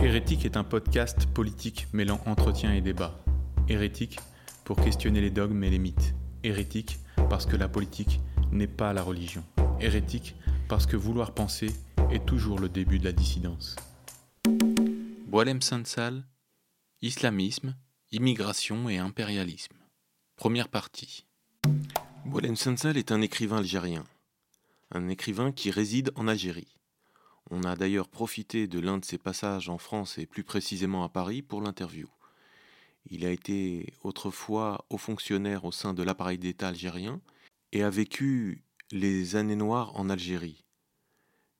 [0.00, 3.18] Hérétique est un podcast politique mêlant entretien et débat.
[3.68, 4.20] Hérétique
[4.64, 6.14] pour questionner les dogmes et les mythes.
[6.44, 8.20] Hérétique parce que la politique
[8.52, 9.42] n'est pas la religion.
[9.80, 10.36] Hérétique
[10.68, 11.74] parce que vouloir penser
[12.12, 13.74] est toujours le début de la dissidence.
[15.26, 16.24] Boalem Sansal,
[17.02, 17.74] Islamisme,
[18.12, 19.76] Immigration et Impérialisme.
[20.36, 21.26] Première partie.
[22.24, 24.04] Boalem Sansal est un écrivain algérien.
[24.92, 26.77] Un écrivain qui réside en Algérie.
[27.50, 31.08] On a d'ailleurs profité de l'un de ses passages en France et plus précisément à
[31.08, 32.08] Paris pour l'interview.
[33.10, 37.22] Il a été autrefois haut fonctionnaire au sein de l'appareil d'État algérien
[37.72, 40.64] et a vécu les années noires en Algérie.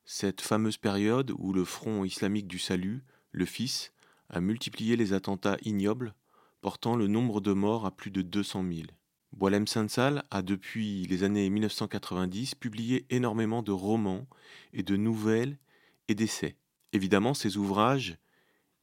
[0.04, 3.92] Cette fameuse période où le Front islamique du salut, le Fils,
[4.30, 6.14] a multiplié les attentats ignobles,
[6.60, 8.82] portant le nombre de morts à plus de 200 000.
[9.32, 14.26] Boalem Sansal a depuis les années 1990 publié énormément de romans
[14.72, 15.58] et de nouvelles
[16.08, 16.56] et d'essais.
[16.92, 18.18] Évidemment, ces ouvrages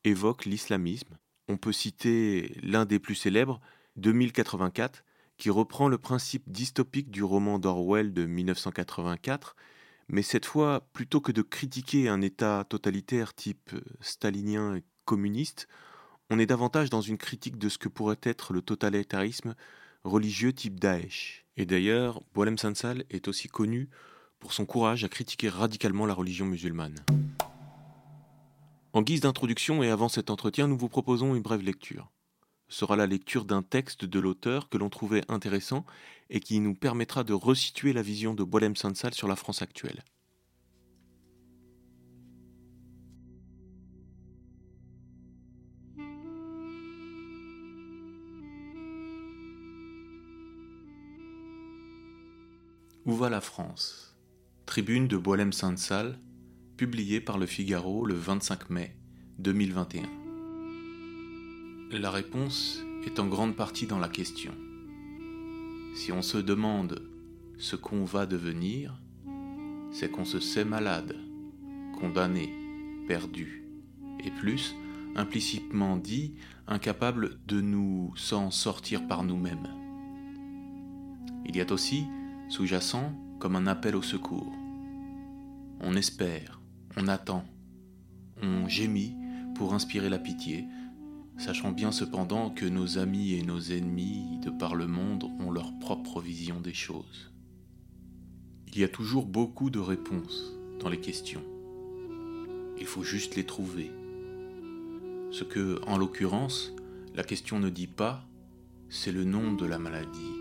[0.03, 1.17] évoquent l'islamisme.
[1.47, 3.59] On peut citer l'un des plus célèbres,
[3.97, 5.03] 2084,
[5.37, 9.55] qui reprend le principe dystopique du roman d'Orwell de 1984,
[10.07, 15.67] mais cette fois, plutôt que de critiquer un État totalitaire type stalinien et communiste,
[16.29, 19.55] on est davantage dans une critique de ce que pourrait être le totalitarisme
[20.03, 21.45] religieux type Daesh.
[21.57, 23.89] Et d'ailleurs, Boalem Sansal est aussi connu
[24.39, 26.95] pour son courage à critiquer radicalement la religion musulmane.
[28.93, 32.11] En guise d'introduction et avant cet entretien, nous vous proposons une brève lecture.
[32.67, 35.85] Ce sera la lecture d'un texte de l'auteur que l'on trouvait intéressant
[36.29, 40.03] et qui nous permettra de resituer la vision de Boalem Sansal sur la France actuelle.
[53.05, 54.14] Où va la France?
[54.75, 56.19] Tribune de Boalem Sansal,
[56.75, 58.93] publiée par Le Figaro le 25 mai
[59.39, 60.03] 2021.
[61.91, 64.51] La réponse est en grande partie dans la question.
[65.95, 67.01] Si on se demande
[67.57, 68.99] ce qu'on va devenir,
[69.93, 71.15] c'est qu'on se sait malade,
[71.97, 72.53] condamné,
[73.07, 73.63] perdu,
[74.25, 74.75] et plus,
[75.15, 76.35] implicitement dit,
[76.67, 79.69] incapable de nous s'en sortir par nous-mêmes.
[81.45, 82.03] Il y a aussi,
[82.49, 84.51] sous-jacent, comme un appel au secours.
[85.81, 86.61] On espère,
[86.97, 87.45] on attend,
[88.41, 89.15] on gémit
[89.55, 90.65] pour inspirer la pitié,
[91.37, 95.77] sachant bien cependant que nos amis et nos ennemis de par le monde ont leur
[95.79, 97.31] propre vision des choses.
[98.67, 101.43] Il y a toujours beaucoup de réponses dans les questions.
[102.77, 103.91] Il faut juste les trouver.
[105.31, 106.73] Ce que, en l'occurrence,
[107.15, 108.27] la question ne dit pas,
[108.89, 110.31] c'est le nom de la maladie.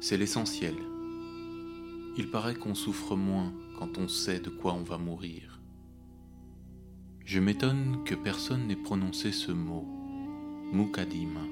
[0.00, 0.74] C'est l'essentiel.
[2.16, 5.60] Il paraît qu'on souffre moins quand on sait de quoi on va mourir.
[7.24, 9.86] Je m'étonne que personne n'ait prononcé ce mot,
[10.72, 11.44] Mukadima.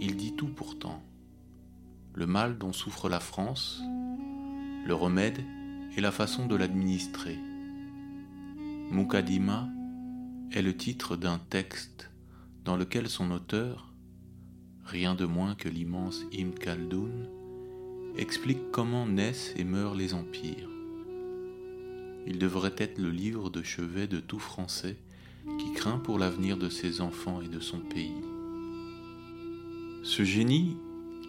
[0.00, 1.04] Il dit tout pourtant.
[2.14, 3.80] Le mal dont souffre la France,
[4.84, 5.38] le remède
[5.96, 7.38] et la façon de l'administrer.
[8.90, 9.68] Mukadima
[10.50, 12.10] est le titre d'un texte
[12.64, 13.94] dans lequel son auteur,
[14.84, 17.28] rien de moins que l'immense Ibn Khaldoun,
[18.16, 20.68] explique comment naissent et meurent les empires.
[22.26, 24.96] Il devrait être le livre de chevet de tout Français
[25.58, 28.22] qui craint pour l'avenir de ses enfants et de son pays.
[30.02, 30.76] Ce génie,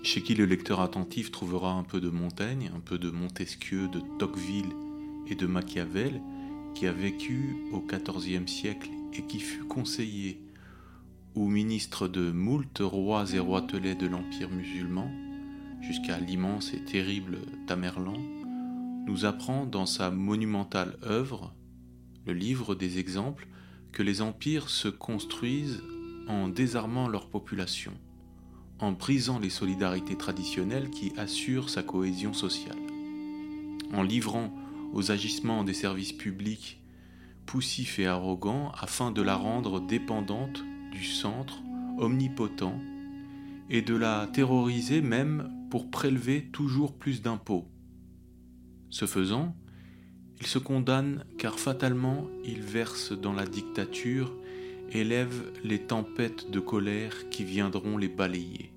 [0.03, 4.01] chez qui le lecteur attentif trouvera un peu de Montaigne, un peu de Montesquieu, de
[4.19, 4.71] Tocqueville
[5.27, 6.21] et de Machiavel,
[6.75, 10.41] qui a vécu au XIVe siècle et qui fut conseiller
[11.35, 15.09] ou ministre de moult rois et roitelets de l'Empire musulman,
[15.81, 18.17] jusqu'à l'immense et terrible Tamerlan,
[19.05, 21.53] nous apprend dans sa monumentale œuvre,
[22.25, 23.47] le livre des exemples,
[23.91, 25.81] que les empires se construisent
[26.27, 27.93] en désarmant leur population,
[28.79, 32.77] en brisant les solidarités traditionnelles qui assurent sa cohésion sociale,
[33.93, 34.53] en livrant
[34.93, 36.81] aux agissements des services publics
[37.45, 41.61] poussifs et arrogants afin de la rendre dépendante du centre
[41.97, 42.79] omnipotent
[43.69, 47.65] et de la terroriser même pour prélever toujours plus d'impôts.
[48.89, 49.55] Ce faisant,
[50.41, 54.35] il se condamne car fatalement il verse dans la dictature
[54.91, 58.73] et lève les tempêtes de colère qui viendront les balayer.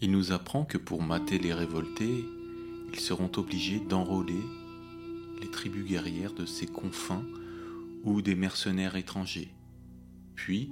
[0.00, 2.24] Il nous apprend que pour mater les révoltés,
[2.92, 4.40] ils seront obligés d'enrôler
[5.42, 7.24] les tribus guerrières de ces confins
[8.04, 9.52] ou des mercenaires étrangers,
[10.36, 10.70] puis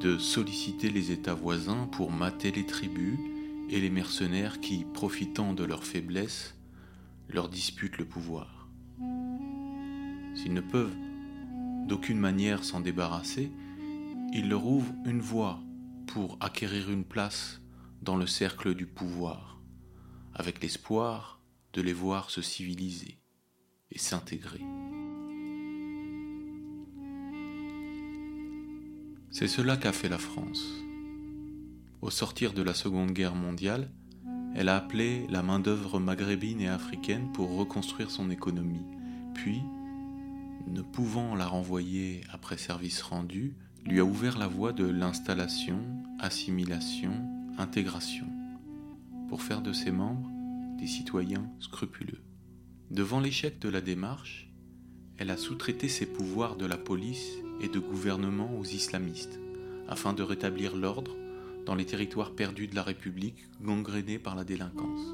[0.00, 3.16] de solliciter les États voisins pour mater les tribus
[3.68, 6.56] et les mercenaires qui, profitant de leur faiblesse,
[7.28, 8.68] leur disputent le pouvoir.
[10.34, 10.96] S'ils ne peuvent
[11.86, 13.50] d'aucune manière s'en débarrasser,
[14.32, 15.60] il leur ouvre une voie
[16.06, 17.60] pour acquérir une place
[18.02, 19.60] dans le cercle du pouvoir,
[20.34, 21.40] avec l'espoir
[21.72, 23.18] de les voir se civiliser
[23.90, 24.62] et s'intégrer.
[29.30, 30.85] C'est cela qu'a fait la France.
[32.06, 33.90] Au sortir de la Seconde Guerre mondiale,
[34.54, 38.86] elle a appelé la main-d'œuvre maghrébine et africaine pour reconstruire son économie.
[39.34, 39.60] Puis,
[40.68, 45.80] ne pouvant la renvoyer après service rendu, lui a ouvert la voie de l'installation,
[46.20, 47.10] assimilation,
[47.58, 48.28] intégration,
[49.28, 50.30] pour faire de ses membres
[50.78, 52.22] des citoyens scrupuleux.
[52.92, 54.48] Devant l'échec de la démarche,
[55.18, 59.40] elle a sous-traité ses pouvoirs de la police et de gouvernement aux islamistes,
[59.88, 61.16] afin de rétablir l'ordre
[61.66, 65.12] dans les territoires perdus de la République gangrénés par la délinquance,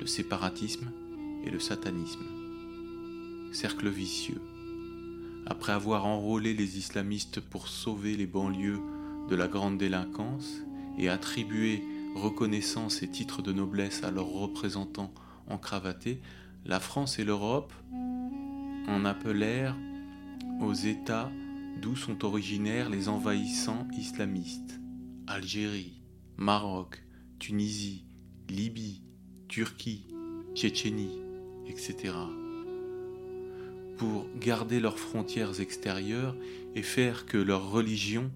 [0.00, 0.90] le séparatisme
[1.46, 2.24] et le satanisme.
[3.52, 4.40] Cercle vicieux.
[5.46, 8.80] Après avoir enrôlé les islamistes pour sauver les banlieues
[9.28, 10.60] de la grande délinquance
[10.98, 11.82] et attribuer
[12.16, 15.14] reconnaissance et titres de noblesse à leurs représentants
[15.48, 16.20] encravatés,
[16.66, 17.72] la France et l'Europe
[18.88, 19.76] en appelèrent
[20.60, 21.30] aux États
[21.80, 24.79] d'où sont originaires les envahissants islamistes.
[25.30, 26.02] Algérie,
[26.38, 27.04] Maroc,
[27.38, 28.04] Tunisie,
[28.48, 29.00] Libye,
[29.46, 30.08] Turquie,
[30.56, 31.20] Tchétchénie,
[31.68, 32.14] etc.
[33.96, 36.34] Pour garder leurs frontières extérieures
[36.74, 38.32] et faire que leur religion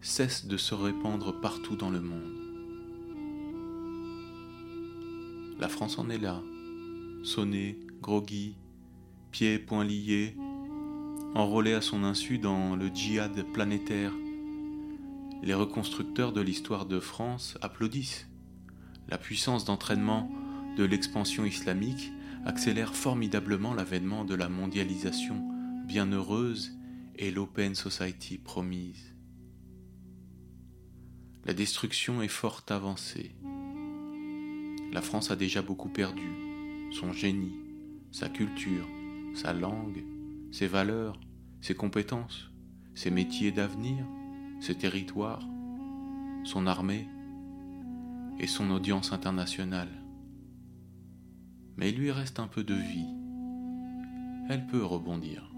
[0.00, 2.32] cesse de se répandre partout dans le monde.
[5.60, 6.42] La France en est là,
[7.24, 8.56] sonnée, groggy,
[9.32, 10.34] pieds poings liés,
[11.34, 14.14] enrôlée à son insu dans le djihad planétaire
[15.42, 18.28] les reconstructeurs de l'histoire de France applaudissent.
[19.08, 20.30] La puissance d'entraînement
[20.76, 22.12] de l'expansion islamique
[22.44, 25.42] accélère formidablement l'avènement de la mondialisation
[25.86, 26.72] bienheureuse
[27.16, 29.14] et l'open society promise.
[31.44, 33.34] La destruction est fort avancée.
[34.92, 36.28] La France a déjà beaucoup perdu
[36.92, 37.54] son génie,
[38.12, 38.86] sa culture,
[39.34, 40.04] sa langue,
[40.52, 41.18] ses valeurs,
[41.60, 42.50] ses compétences,
[42.94, 44.04] ses métiers d'avenir,
[44.60, 45.46] ses territoires,
[46.44, 47.08] son armée
[48.38, 49.88] et son audience internationale.
[51.76, 53.08] Mais il lui reste un peu de vie.
[54.48, 55.50] Elle peut rebondir.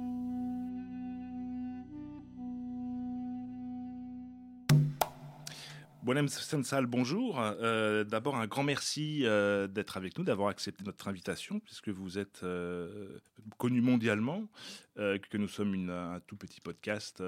[6.88, 7.38] Bonjour.
[7.40, 12.18] Euh, d'abord, un grand merci euh, d'être avec nous, d'avoir accepté notre invitation, puisque vous
[12.18, 13.20] êtes euh,
[13.58, 14.48] connu mondialement,
[14.96, 17.22] que nous sommes un tout petit podcast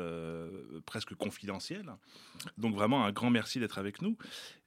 [0.84, 1.92] presque confidentiel.
[2.58, 4.16] Donc, vraiment, un grand merci d'être avec nous.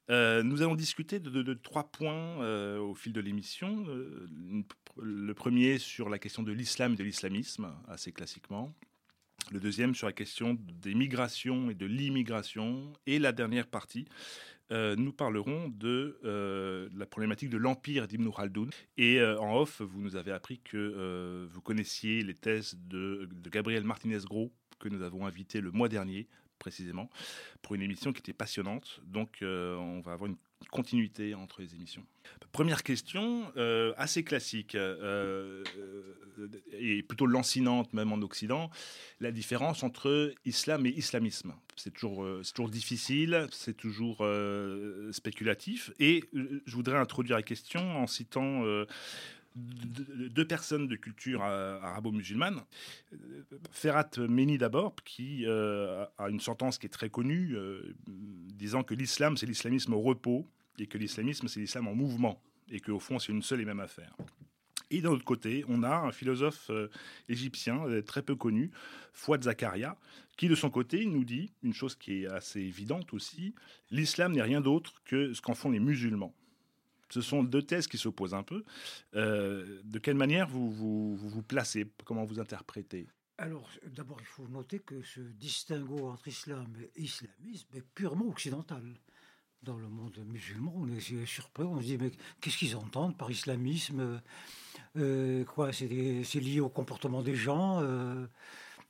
[0.08, 2.38] nous allons discuter de, trois points
[2.78, 3.86] au fil de l'émission.
[4.96, 8.74] le premier sur la question de l'islam et de l'islamisme, assez classiquement
[9.52, 14.06] le deuxième sur la question des migrations et de l'immigration, et la dernière partie,
[14.72, 18.70] euh, nous parlerons de euh, la problématique de l'empire d'Ibn Khaldoun.
[18.96, 23.50] Et euh, en off, vous nous avez appris que vous connaissiez les thèses de, de
[23.50, 26.26] Gabriel Martinez-Gros, que nous avons invité le mois dernier
[26.58, 27.10] précisément,
[27.62, 29.00] pour une émission qui était passionnante.
[29.04, 30.36] Donc on va avoir une
[30.70, 32.04] continuité entre les émissions.
[32.52, 35.62] Première question, euh, assez classique, euh,
[36.38, 38.70] euh, et plutôt lancinante même en Occident,
[39.20, 41.54] la différence entre islam et islamisme.
[41.76, 44.26] C'est toujours, c'est toujours difficile, c'est toujours
[45.12, 48.64] spéculatif, et je voudrais introduire la question en citant
[49.56, 52.60] deux personnes de culture arabo-musulmane.
[53.70, 57.56] Ferhat Meni d'abord, qui a une sentence qui est très connue,
[58.06, 60.46] disant que l'islam, c'est l'islamisme au repos,
[60.78, 63.80] et que l'islamisme, c'est l'islam en mouvement, et qu'au fond, c'est une seule et même
[63.80, 64.14] affaire.
[64.90, 66.88] Et d'un autre côté, on a un philosophe euh,
[67.28, 68.70] égyptien euh, très peu connu,
[69.12, 69.96] Fouad Zakaria,
[70.36, 73.54] qui de son côté nous dit une chose qui est assez évidente aussi,
[73.90, 76.34] l'islam n'est rien d'autre que ce qu'en font les musulmans.
[77.10, 78.64] Ce sont deux thèses qui s'opposent un peu.
[79.14, 81.86] Euh, de quelle manière vous vous, placez?
[82.04, 83.06] Comment vous interprétez?
[83.38, 88.82] Alors, d'abord, il faut noter que ce distinguo entre islam et islamisme est purement occidental.
[89.62, 93.30] Dans le monde musulman, on est surpris, on se dit mais qu'est-ce qu'ils entendent par
[93.30, 94.20] islamisme?
[94.96, 97.80] Euh, Quoi, c'est lié au comportement des gens?
[97.82, 98.26] Euh,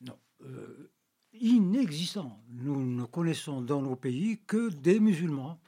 [0.00, 0.90] Non, euh,
[1.32, 2.42] inexistant.
[2.50, 5.58] Nous ne connaissons dans nos pays que des musulmans,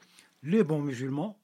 [0.43, 1.40] les bons musulmans,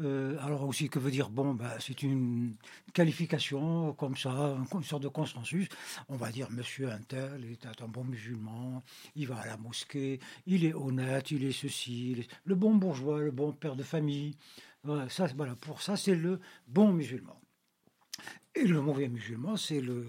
[0.00, 2.54] euh, alors aussi, que veut dire bon ben, C'est une
[2.92, 5.68] qualification comme ça, une sorte de consensus.
[6.08, 8.82] On va dire Monsieur Intel est un bon musulman,
[9.16, 13.30] il va à la mosquée, il est honnête, il est ceci, le bon bourgeois, le
[13.30, 14.36] bon père de famille.
[14.84, 15.06] Voilà
[15.60, 17.40] pour ça, c'est le bon musulman.
[18.54, 20.06] Et le mauvais musulman, c'est le,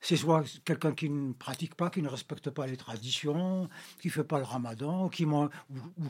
[0.00, 3.68] c'est soit quelqu'un qui ne pratique pas, qui ne respecte pas les traditions,
[4.00, 5.48] qui fait pas le ramadan, qui ou,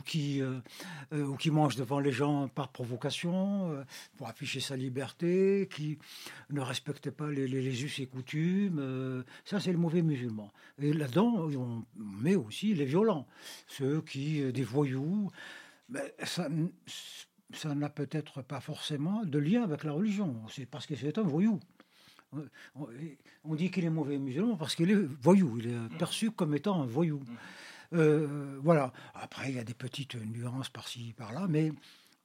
[0.05, 0.59] qui, euh,
[1.13, 3.83] euh, ou qui mange devant les gens par provocation, euh,
[4.17, 5.97] pour afficher sa liberté, qui
[6.49, 9.23] ne respecte pas les, us et coutumes.
[9.45, 10.51] ça, c'est le mauvais musulman.
[10.79, 13.27] Et là-dedans, on met aussi les violents,
[13.67, 15.31] ceux qui, des voyous.
[16.23, 16.49] Ça,
[17.53, 20.35] ça n'a peut-être pas forcément de lien avec la religion.
[20.49, 21.59] C'est parce que c'est un voyou.
[23.45, 25.57] On dit qu'il est mauvais musulman parce qu'il est voyou.
[25.59, 27.21] Il est perçu comme étant un voyou.
[27.93, 28.91] Euh, voilà.
[29.13, 31.71] Après, il y a des petites nuances par-ci, par-là, mais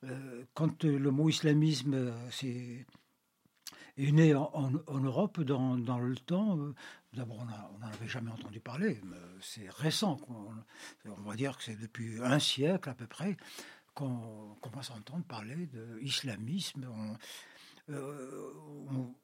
[0.05, 2.87] euh, quand le mot islamisme euh, est,
[3.99, 6.59] est né en, Europe dans, le temps,
[7.13, 9.01] d'abord, on n'en avait jamais entendu parler.
[9.41, 10.21] C'est récent.
[11.05, 13.37] On, va dire que c'est depuis un siècle à peu près
[13.95, 15.69] qu'on commence à entendre parler
[16.01, 16.87] d'islamisme.
[17.91, 18.31] Euh,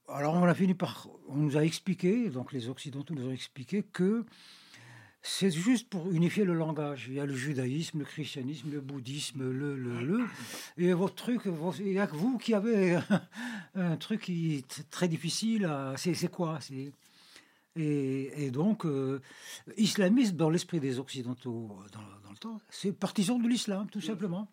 [0.09, 3.83] alors on a fini par, on nous a expliqué, donc les Occidentaux nous ont expliqué
[3.83, 4.25] que
[5.23, 7.07] c'est juste pour unifier le langage.
[7.09, 10.25] Il y a le judaïsme, le christianisme, le bouddhisme, le, le, le.
[10.77, 11.43] Et votre truc,
[11.81, 12.99] il n'y a que vous qui avez
[13.75, 15.71] un, truc qui est très difficile.
[15.97, 16.93] C'est quoi C'est
[17.77, 19.21] et, et, donc, euh,
[19.77, 24.49] islamisme dans l'esprit des Occidentaux dans, dans le temps, c'est partisan de l'islam, tout simplement.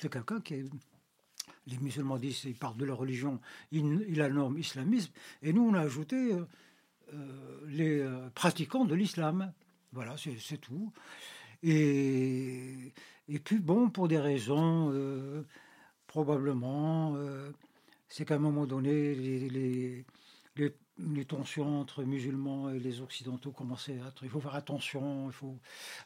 [0.00, 0.64] C'est quelqu'un qui est
[1.66, 3.40] les musulmans disent qu'ils partent de leur religion,
[3.72, 6.44] il, a la norme islamisme, et nous on a ajouté euh,
[7.14, 9.52] euh, les euh, pratiquants de l'islam.
[9.92, 10.92] Voilà, c'est tout.
[11.62, 12.92] Et,
[13.44, 14.92] puis bon, pour des raisons,
[16.06, 17.16] probablement,
[18.08, 20.04] c'est qu'à un moment donné, les,
[20.98, 24.22] les, tensions entre musulmans et les occidentaux commençaient à être.
[24.24, 25.56] Il faut faire attention, il faut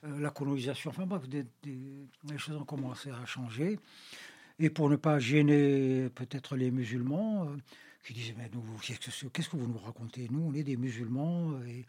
[0.05, 0.91] la colonisation.
[0.91, 3.77] Enfin bref, des, les choses ont commencé à changer.
[4.63, 7.57] Et pour ne pas gêner peut-être les musulmans, euh,
[8.05, 10.29] qui disaient Mais nous, qu'est-ce que vous nous racontez?
[10.31, 11.59] Nous, on est des musulmans.
[11.67, 11.87] Et,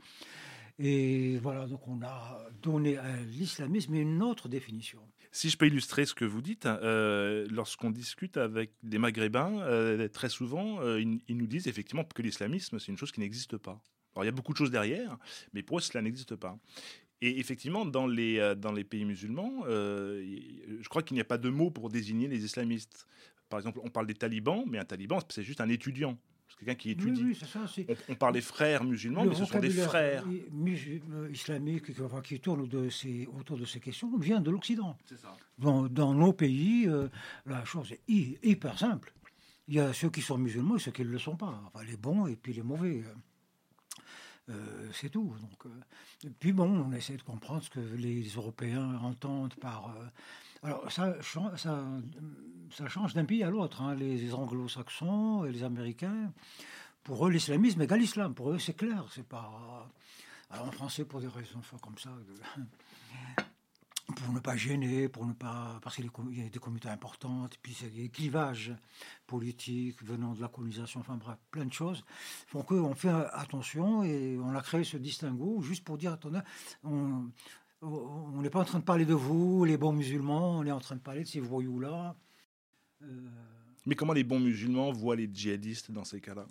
[0.80, 5.00] et voilà, donc on a donné à l'islamisme une autre définition.
[5.34, 10.08] Si je peux illustrer ce que vous dites, euh, lorsqu'on discute avec des Maghrébins, euh,
[10.08, 13.82] très souvent, ils, ils, nous disent effectivement que l'islamisme, c'est une chose qui n'existe pas.
[14.16, 15.18] Alors il y a beaucoup de choses derrière,
[15.54, 16.58] mais pour eux, cela n'existe pas.
[17.22, 20.26] Et effectivement, dans les, euh, dans les pays musulmans, euh,
[20.80, 23.08] je crois qu'il n'y a pas de mot pour désigner les islamistes.
[23.48, 26.18] Par exemple, on parle des talibans, mais un taliban, c'est juste un étudiant.
[26.50, 27.24] C'est quelqu'un qui étudie.
[27.24, 27.46] Oui, ça,
[28.10, 30.26] on, parle des frères musulmans, mais ce sont des frères.
[30.28, 34.98] Euh, islamiques qui, tournent de ces, autour de ces questions vient de l'Occident.
[35.60, 36.90] Dans, dans, nos pays,
[37.46, 38.02] la chose est
[38.44, 39.14] hyper simple.
[39.68, 41.62] Il y a ceux qui sont musulmans et ceux qui ne le sont pas.
[41.68, 43.04] Enfin, les bons et puis les mauvais.
[44.50, 45.34] Euh, c'est tout.
[45.40, 49.96] Donc, euh, puis bon, on essaie de comprendre ce que les Européens entendent par.
[49.96, 50.06] Euh,
[50.64, 53.82] alors ça, ça, change d'un pays à l'autre.
[53.82, 53.96] Hein.
[53.96, 56.32] Les Anglo-Saxons et les Américains,
[57.04, 58.34] pour eux, l'islamisme égale l'islam.
[58.34, 59.06] Pour eux, c'est clair.
[59.12, 59.90] C'est pas.
[60.50, 62.12] Alors en français, pour des raisons comme ça,
[64.12, 67.76] pour ne pas gêner, pour ne pas parce qu'il y a des communautés importantes, puis
[67.82, 68.74] il y a des clivages
[69.28, 72.04] politiques venant de la colonisation, enfin bref, plein de choses.
[72.48, 76.42] Font qu'on fait attention et on a créé ce distinguo juste pour dire attendez,
[76.84, 77.32] on
[78.42, 80.96] n'est pas en train de parler de vous, les bons musulmans, on est en train
[80.96, 82.16] de parler de ces voyous-là.
[83.04, 83.30] Euh,
[83.86, 86.46] Mais comment les bons musulmans voient les djihadistes dans ces cas-là?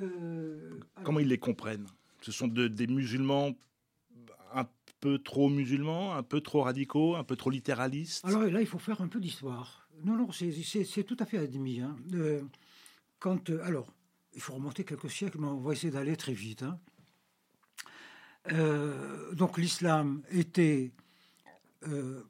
[0.00, 1.86] Euh, Comment ils les comprennent?
[2.20, 3.52] Ce sont des musulmans
[4.54, 4.66] un
[5.02, 8.78] peu trop musulmans, un peu trop radicaux, un peu trop littéralistes Alors là, il faut
[8.78, 9.88] faire un peu d'histoire.
[10.04, 11.80] Non, non, c'est tout à fait admis.
[11.80, 11.96] Hein.
[12.14, 12.40] Euh,
[13.18, 13.92] quand, euh, alors,
[14.34, 16.62] il faut remonter quelques siècles, mais on va essayer d'aller très vite.
[16.62, 16.78] Hein.
[18.52, 20.92] Euh, donc l'islam était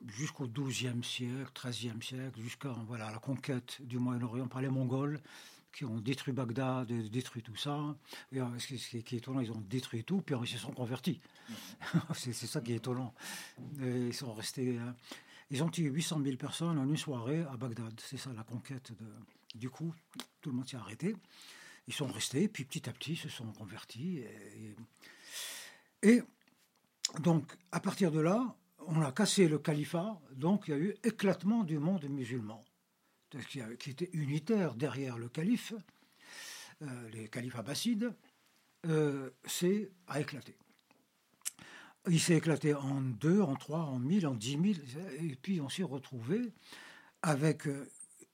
[0.09, 5.21] jusqu'au XIIe siècle, XIIIe siècle, jusqu'à voilà, la conquête du Moyen-Orient par les Mongols,
[5.73, 7.97] qui ont détruit Bagdad, détruit tout ça.
[8.31, 11.21] Et euh, ce, qui, est étonnant, ils ont détruit tout, puis ils se sont convertis.
[12.15, 13.15] c'est ça qui est étonnant.
[13.81, 14.79] ils sont restés.
[14.79, 14.93] Euh,
[15.51, 18.01] ils ont tué 800 000 personnes en une soirée à Bagdad.
[18.01, 18.93] C'est ça la conquête.
[18.93, 19.95] De, du coup,
[20.41, 21.15] tout le monde s'est arrêté.
[21.89, 24.23] Ils sont restés, puis petit à petit, ils se sont convertis.
[26.03, 26.23] et
[27.21, 28.55] donc, à partir de là,
[28.87, 32.65] on a cassé le califat, donc il y a eu éclatement du monde musulman
[33.79, 35.75] qui était unitaire derrière le calife,
[36.83, 38.13] euh, les califes abbassides,
[38.87, 39.31] euh,
[40.09, 40.57] à éclater.
[42.09, 44.81] Il s'est éclaté en deux, en trois, en mille, en dix mille,
[45.21, 46.53] et puis on s'est retrouvé
[47.23, 47.87] avec euh,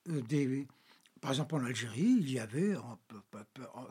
[0.07, 0.67] des...
[1.21, 2.77] Par exemple, en Algérie, il y avait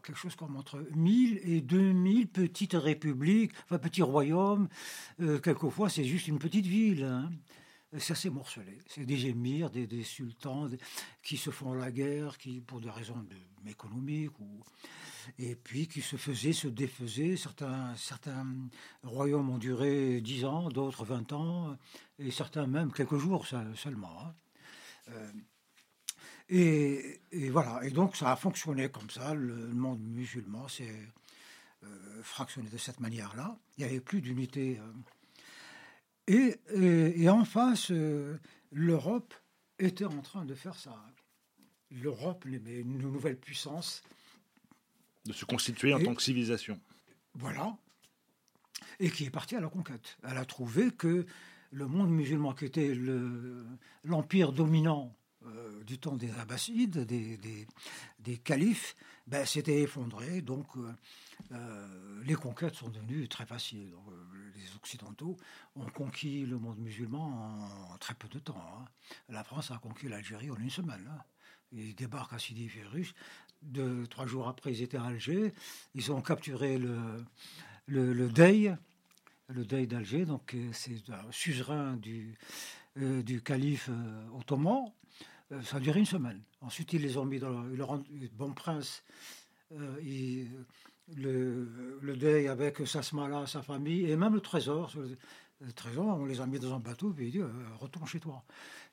[0.01, 4.69] quelque chose comme entre 1000 et 2000 petites républiques, enfin petits royaumes.
[5.43, 7.03] quelquefois, c'est juste une petite ville.
[7.03, 7.29] Hein.
[7.97, 8.77] C'est assez morcelé.
[8.87, 10.69] C'est des émirs, des, sultans
[11.23, 13.25] qui se font la guerre, qui pour des raisons
[13.65, 14.61] économiques, ou,
[15.39, 17.37] et puis qui se faisaient, se défaisaient.
[17.37, 18.45] Certains, certains
[19.03, 21.77] royaumes ont duré 10 ans, d'autres 20 ans,
[22.19, 24.21] et certains même quelques jours seulement.
[24.21, 24.35] Hein.
[25.09, 25.31] Euh,
[26.49, 29.33] et, voilà, et donc ça a fonctionné comme ça.
[29.33, 31.09] Le monde musulman s'est
[31.83, 33.57] euh, fractionné de cette manière-là.
[33.77, 34.79] Il n'y avait plus d'unité.
[34.79, 34.91] Euh,
[36.27, 38.37] et, en face, euh,
[38.71, 39.33] l'Europe
[39.79, 40.95] était en train de faire ça.
[41.91, 44.03] L'Europe, une nouvelle puissance.
[45.25, 46.79] De se constituer en tant que civilisation.
[47.33, 47.77] Voilà.
[48.99, 50.17] Et qui est partie à la conquête.
[50.23, 51.25] Elle a trouvé que
[51.71, 52.93] le monde musulman, qui était
[54.03, 55.15] l'empire dominant
[55.45, 57.37] euh, du temps des Abbassides, des,
[58.19, 58.95] des, califes,
[59.27, 60.41] ben, s'était effondré.
[60.41, 60.91] Donc, euh,
[61.51, 63.93] euh, les conquêtes sont devenues très faciles.
[64.55, 65.37] les Occidentaux
[65.75, 68.61] ont conquis le monde musulman en, très peu de temps.
[68.77, 68.85] Hein.
[69.29, 71.09] La France a conquis l'Algérie en une semaine.
[71.09, 71.21] Hein.
[71.71, 73.13] Ils débarquent à Sidi Ferruch.
[73.61, 75.53] Deux, trois jours après, ils étaient à Alger.
[75.95, 76.97] Ils ont capturé le,
[77.87, 78.75] le, le Dey,
[79.47, 80.25] le Dey d'Alger.
[80.25, 82.37] Donc, c'est un suzerain du,
[82.95, 83.89] du calife
[84.33, 84.91] ottoman.
[85.51, 86.41] Euh, ça a duré une semaine.
[86.61, 89.03] Ensuite, ils les ont mis dans le, Bon Prince.
[89.73, 89.99] Euh,
[91.15, 94.91] le, le, deuil avec Sasmala, sa famille, et même le trésor.
[95.61, 97.49] Le, trésor, on les a mis dans un bateau, et il dit euh,
[97.79, 98.43] Retourne chez toi.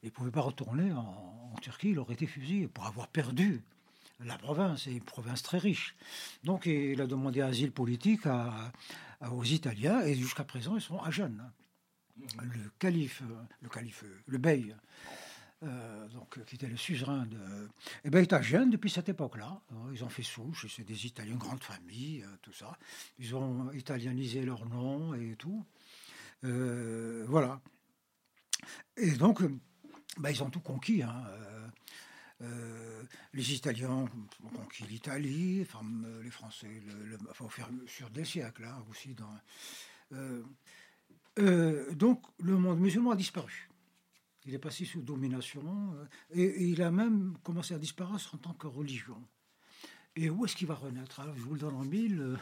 [0.02, 3.62] Il ne pouvait pas retourner en, Turquie, il aurait été fusillé pour avoir perdu
[4.21, 5.94] la province, une province très riche.
[6.42, 8.26] Donc il a demandé asile politique
[9.30, 11.42] aux Italiens, et jusqu'à présent, ils sont à Gênes.
[12.42, 13.23] Le calife,
[13.62, 14.75] le calife, le bey,
[15.64, 17.68] euh, donc, qui était le suzerain de.
[18.04, 19.61] Eh bien, il jeune depuis cette époque-là.
[19.92, 22.76] Ils ont fait souche, c'est des Italiens, grande famille, euh, tout ça.
[23.18, 25.64] Ils ont italianisé leur nom et tout.
[26.44, 27.61] Euh, voilà.
[28.97, 29.42] Et donc,
[30.18, 31.02] ben, ils ont tout conquis.
[31.02, 31.25] Hein.
[33.33, 33.91] les Italiens
[34.43, 35.84] ont conquis l'Italie, enfin,
[36.23, 39.15] les Français, le, enfin, au fur sur des siècles hein, aussi.
[41.97, 43.71] Donc, le monde musulman a disparu.
[44.47, 48.52] Il est passé sous domination euh, et, il a même commencé à disparaître en tant
[48.52, 49.23] que religion.
[50.17, 52.37] Et où est-ce qu'il va renaître Je vous le donne en mille euh,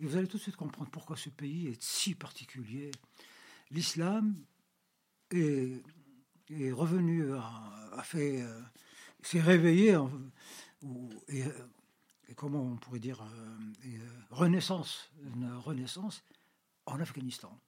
[0.00, 2.90] et vous allez tout de suite comprendre pourquoi ce pays est si particulier.
[3.70, 4.36] L'islam
[5.30, 5.82] est,
[6.72, 8.60] revenu, a, fait, euh,
[9.22, 9.96] s'est réveillé,
[11.28, 11.44] et,
[12.36, 13.24] comment on pourrait dire,
[14.30, 16.22] renaissance, une renaissance
[16.86, 17.58] en Afghanistan.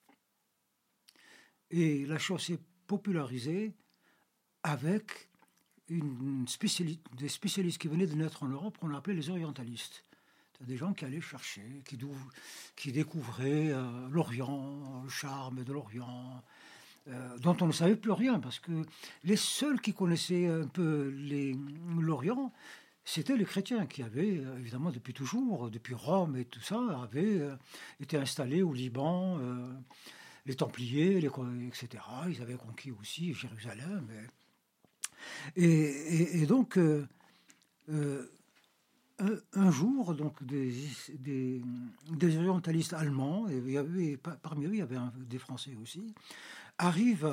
[1.70, 3.75] Et la chose s'est popularisé
[4.62, 5.29] avec
[5.88, 10.05] des spécialistes qui venaient de naître en Europe qu'on appelait les orientalistes.
[10.61, 11.99] Des gens qui allaient chercher, qui,
[12.77, 16.42] qui découvraient euh, l'Orient, le charme de l'Orient,
[17.09, 18.72] euh, dont on ne savait plus rien, parce que
[19.22, 21.14] les seuls qui connaissaient un peu
[22.01, 22.53] l'Orient,
[23.05, 27.38] c'était les chrétiens qui avaient, euh, évidemment, depuis toujours, depuis Rome et tout ça, avaient
[28.01, 29.38] été installés au Liban
[30.46, 31.28] les Templiers, les,
[31.66, 32.02] etc.
[32.28, 34.09] Ils avaient conquis aussi Jérusalem.
[35.56, 37.06] Et, donc, euh,
[37.88, 38.30] euh,
[39.52, 41.62] un, jour, donc des,
[42.38, 46.14] orientalistes allemands, et il y avait, parmi eux, il y avait des Français aussi,
[46.78, 47.32] arrivent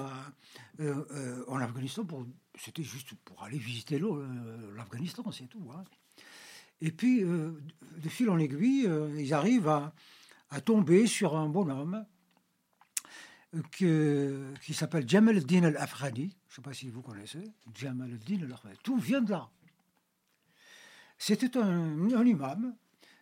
[0.79, 2.25] euh, en Afghanistan pour.
[2.55, 3.99] C'était juste pour aller visiter
[4.75, 5.71] l'Afghanistan, c'est tout.
[5.75, 5.83] Hein.
[6.81, 9.91] Et puis, de fil en aiguille, ils arrivent
[10.51, 12.05] à tomber sur un bonhomme
[13.71, 16.35] qui s'appelle Jamal al-Din al-Afghani.
[16.47, 17.43] Je ne sais pas si vous connaissez.
[17.83, 18.77] Al-Afghani.
[18.83, 19.49] Tout vient de là.
[21.17, 22.75] C'était un, imam,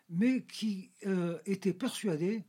[0.09, 2.43] mais qui euh, était persuadé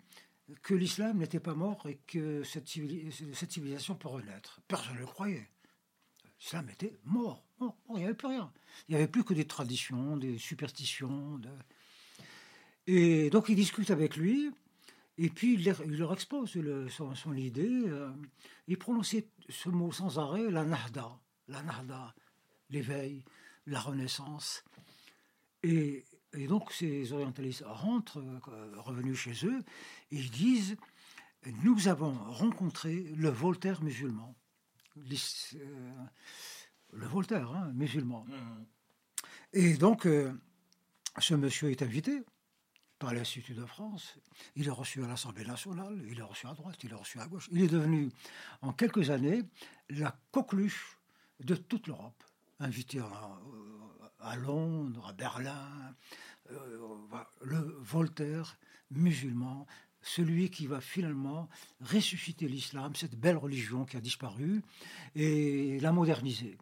[0.63, 4.61] que l'islam n'était pas mort et que cette, civilisation peut renaître.
[4.69, 5.49] Personne ne le croyait.
[6.41, 7.45] L'islam était mort.
[7.61, 8.53] il n'y avait plus rien.
[8.89, 11.41] Il n'y avait plus que des traditions, des superstitions.
[12.87, 14.51] Et donc il discute avec lui.
[15.23, 16.59] Et puis il leur expose
[16.89, 17.85] son, idée.
[17.87, 18.11] Euh,
[18.67, 22.13] il prononçait ce mot sans arrêt, la nahda, la nahda,
[22.71, 23.25] l'éveil,
[23.67, 24.65] la renaissance.
[25.63, 26.05] Et,
[26.49, 29.61] donc ces orientalistes rentrent, euh, revenus chez eux,
[30.11, 30.77] et ils disent,
[31.63, 34.35] nous avons rencontré le Voltaire musulman.
[34.97, 36.05] Euh,
[36.95, 38.27] le Voltaire, hein, musulman.
[38.29, 38.65] Mmh.
[39.53, 40.09] Et donc,
[41.19, 42.25] ce monsieur est invité
[43.03, 44.15] par l'Institut de France.
[44.55, 47.27] Il est reçu à l'Assemblée nationale, il est reçu à droite, il est reçu à
[47.27, 47.49] gauche.
[47.51, 48.13] Il est devenu,
[48.61, 49.43] en quelques années,
[49.89, 50.99] la coqueluche
[51.41, 52.23] de toute l'Europe.
[52.61, 53.01] Invité
[54.21, 55.97] à, Londres, à Berlin,
[56.53, 56.79] euh,
[57.41, 58.57] le Voltaire
[58.93, 59.67] musulman,
[60.01, 61.49] celui qui va finalement
[61.81, 64.63] ressusciter l'islam, cette belle religion qui a disparu,
[65.17, 66.57] et la moderniser.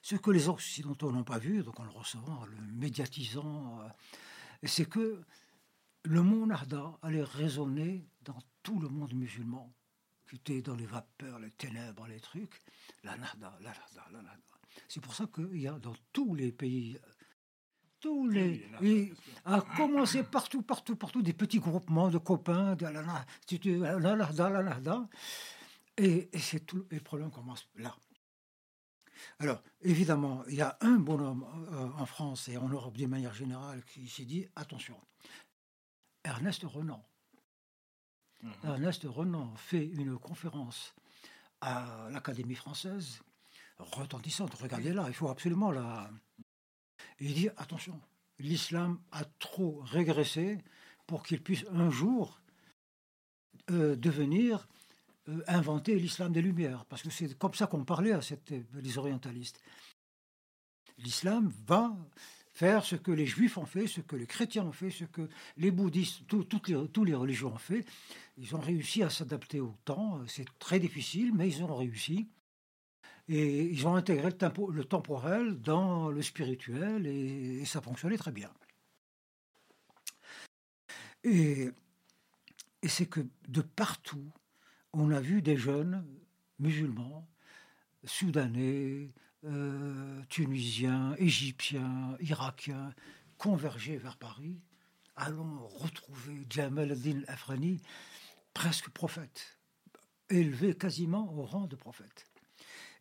[0.00, 3.88] Ce que les Occidentaux n'ont pas vu, donc en le recevant, en le médiatisant, euh,
[4.62, 5.20] c'est que
[6.04, 9.72] le mot Narda allait résonner dans tout le monde musulman,
[10.28, 12.60] qui était dans les vapeurs, les ténèbres, les trucs.
[13.02, 14.42] La Narda, la Narda, la Narda.
[14.88, 16.98] C'est pour ça qu'il y a dans tous les pays
[18.04, 19.14] tous les, et
[19.46, 23.24] à commencer partout, partout, partout, des petits groupements de copains, de la, la,
[25.96, 27.96] et, et c'est tout, et le problème commence là.
[29.38, 33.34] Alors, évidemment, il y a un bonhomme euh, en France et en Europe d'une manière
[33.34, 34.96] générale qui s'est dit attention,
[36.24, 37.04] Ernest Renan.
[38.42, 38.52] Mhm.
[38.64, 40.94] Ernest Renan fait une conférence
[41.60, 43.20] à l'Académie française,
[43.78, 46.10] retentissante, regardez-la, il faut absolument la,
[47.20, 48.00] il dit attention,
[48.38, 50.58] l'islam a trop régressé
[51.06, 52.40] pour qu'il puisse un jour
[53.70, 54.68] euh, devenir
[55.46, 59.60] inventer l'islam des Lumières, parce que c'est comme ça qu'on parlait à cette, les orientalistes.
[60.98, 61.96] L'islam va
[62.54, 65.28] faire ce que les juifs ont fait, ce que les chrétiens ont fait, ce que
[65.56, 67.84] les bouddhistes, toutes les, toutes les religions ont fait.
[68.38, 70.24] Ils ont réussi à s'adapter au temps.
[70.28, 72.28] C'est très difficile, mais ils ont réussi.
[73.28, 78.52] Et ils ont intégré le, temporel dans le spirituel et, ça fonctionnait très bien.
[81.24, 81.70] Et,
[82.86, 84.30] c'est que de partout,
[84.94, 86.04] on a vu des jeunes
[86.58, 87.28] musulmans,
[88.04, 89.10] soudanais,
[89.44, 92.94] euh, tunisiens, égyptiens, irakiens,
[93.36, 94.60] converger vers Paris.
[95.16, 97.80] Allons retrouver Jamal ad-Din Afrani,
[98.52, 99.58] presque prophète,
[100.30, 102.26] élevé quasiment au rang de prophète.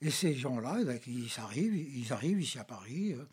[0.01, 3.13] Et ces gens-là, eh ben, ils arrivent, ils arrivent ici à Paris.
[3.13, 3.25] Euh,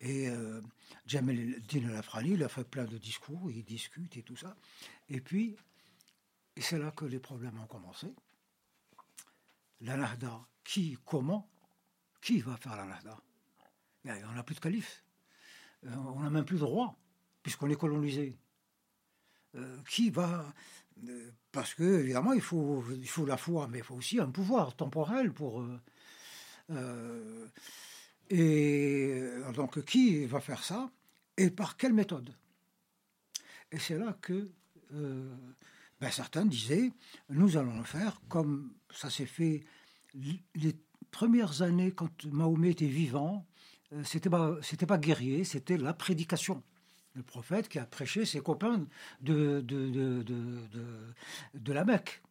[0.00, 0.60] et euh,
[1.06, 4.56] Jamel El Afrani, a fait plein de discours, il discute et tout ça.
[5.08, 5.56] Et puis,
[6.62, 8.14] c'est là que les problèmes ont commencé.
[9.80, 11.48] La Nahda, qui, comment,
[12.20, 13.18] qui va faire la Nahda
[14.04, 15.04] On n'a plus de calife.
[15.84, 16.96] Euh, on n'a même plus de roi,
[17.42, 18.36] puisqu'on est colonisé.
[19.88, 20.52] qui va.
[21.52, 24.74] parce que, évidemment, il faut, il faut la foi, mais il faut aussi un pouvoir
[24.74, 25.64] temporel pour.
[26.70, 27.46] Euh,
[28.28, 30.90] et euh, donc, qui va faire ça
[31.36, 32.34] et par quelle méthode?
[33.70, 34.50] Et c'est là que
[34.94, 35.34] euh,
[36.00, 36.92] ben, certains disaient
[37.30, 39.64] nous allons le faire comme ça s'est fait
[40.14, 40.76] les
[41.10, 43.46] premières années quand Mahomet était vivant.
[44.02, 46.62] C'était pas, c'était pas guerrier, c'était la prédication
[47.16, 48.86] le prophète qui a prêché ses copains
[49.20, 51.14] de, de, de, de,
[51.54, 52.22] de la Mecque.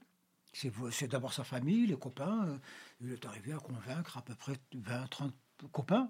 [0.54, 2.46] C'est d'abord sa famille, les copains.
[2.48, 2.58] Euh,
[3.02, 5.32] il est arrivé à convaincre à peu près 20-30
[5.72, 6.10] copains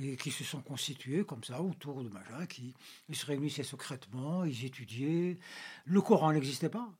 [0.00, 2.74] et qui se sont constitués comme ça autour de Maja, qui
[3.08, 5.38] ils se réunissaient secrètement, ils étudiaient.
[5.84, 6.90] Le Coran n'existait pas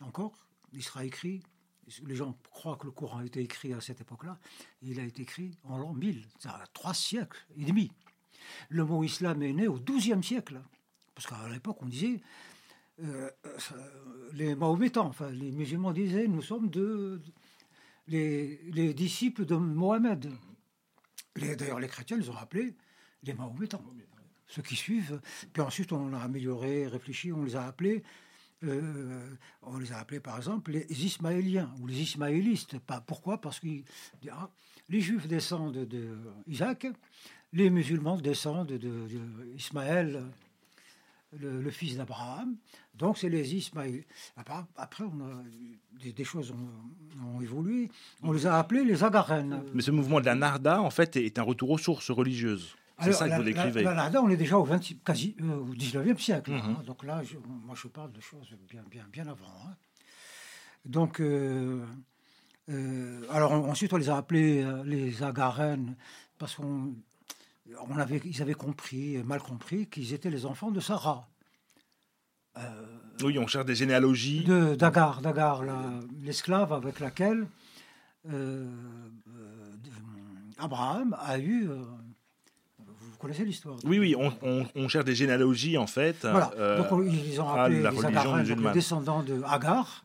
[0.00, 1.42] encore, il sera écrit.
[2.04, 4.38] Les gens croient que le Coran a été écrit à cette époque-là.
[4.82, 7.92] Il a été écrit en l'an 1000, ça a trois siècles et demi.
[8.68, 10.60] Le mot islam est né au XIIe siècle,
[11.14, 12.20] parce qu'à l'époque on disait
[13.02, 13.30] euh,
[14.32, 17.20] les Mahométans, enfin les musulmans disaient, nous sommes de,
[18.08, 20.30] les, disciples de Mohamed.
[21.36, 22.74] D'ailleurs, les chrétiens les ont appelés
[23.22, 23.82] les Mahométans,
[24.46, 25.20] ceux qui suivent.
[25.52, 28.02] Puis ensuite, on a amélioré, réfléchi, on les a appelés.
[28.64, 32.78] Euh, on les a appelés par exemple les Ismaéliens ou les Ismaélistes.
[33.06, 33.38] Pourquoi?
[33.38, 33.68] Parce que
[34.30, 34.48] ah,
[34.88, 35.86] les Juifs descendent
[36.46, 36.86] d'Isaac,
[37.52, 38.68] les musulmans descendent.
[38.68, 39.06] De,
[41.32, 42.56] le, fils d'Abraham.
[42.94, 44.04] Donc c'est les Ismaël.
[44.36, 45.42] Après, on a,
[46.12, 47.90] des, choses ont, évolué.
[48.22, 49.62] On les a appelés les Agarènes.
[49.74, 52.76] Mais ce mouvement de la Narda, en fait, est un retour aux sources religieuses.
[53.00, 53.82] C'est ça que vous décrivez.
[53.82, 56.52] La, Narda, on est déjà au, 20, quasi, euh, au 19e siècle.
[56.52, 56.76] Hein.
[56.78, 56.84] Mhm.
[56.84, 57.22] Donc là,
[57.64, 59.52] moi, je parle de choses bien, bien, bien avant.
[59.66, 59.74] Hein.
[60.86, 61.84] Donc, euh,
[62.70, 65.94] euh, alors ensuite, on les a appelés les Agarènes
[66.38, 66.94] parce qu'on
[67.88, 71.28] on avait, ils avaient compris, mal compris, qu'ils étaient les enfants de Sarah.
[72.58, 72.62] Euh,
[73.22, 74.44] oui, on cherche des généalogies.
[74.44, 75.62] De Dagar, Dagar,
[76.22, 77.46] l'esclave avec laquelle
[78.32, 78.66] euh,
[79.28, 79.74] euh,
[80.58, 81.68] Abraham a eu.
[82.78, 86.22] vous connaissez l'histoire Oui, oui, on, cherche des généalogies en fait.
[86.22, 86.78] Voilà.
[86.78, 90.04] Donc ils ont appelé les descendants de Agar.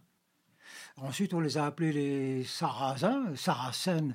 [0.97, 4.13] Ensuite, on les a appelés les Sarrasins, Saracènes,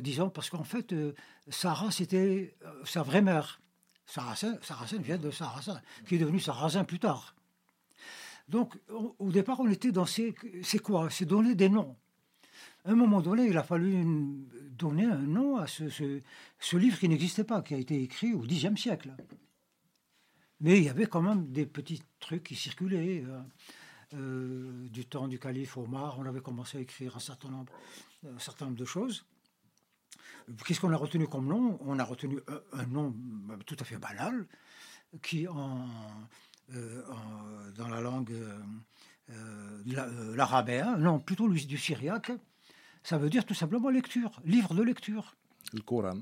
[0.00, 1.14] disons, parce qu'en fait, euh,
[1.48, 3.60] Sarah, c'était euh, sa vraie mère.
[4.06, 4.58] Saracen,
[5.00, 7.34] vient de Saracen, qui est devenu Saracen plus tard.
[8.48, 10.34] Donc, au, départ, on était dans ces.
[10.62, 11.08] C'est quoi?
[11.08, 11.96] C'est donner des noms.
[12.84, 14.04] À un moment donné, il a fallu
[14.72, 18.76] donner un nom à ce, livre qui n'existait pas, qui a été écrit au Xe
[18.76, 19.14] siècle.
[20.60, 23.24] Mais il y avait quand même des petits trucs qui circulaient.
[24.12, 29.24] du temps du calife Omar, on avait commencé à écrire un certain nombre de choses.
[30.66, 31.78] Qu'est-ce qu'on a retenu comme nom?
[31.82, 32.38] On a retenu
[32.72, 33.14] un, nom
[33.66, 34.46] tout à fait banal,
[35.22, 35.86] qui en,
[37.76, 38.34] dans la langue
[40.34, 42.32] l'arabéen, non, plutôt du syriaque,
[43.02, 45.36] ça veut dire tout simplement lecture, livre de lecture.
[45.72, 46.18] Le Coran.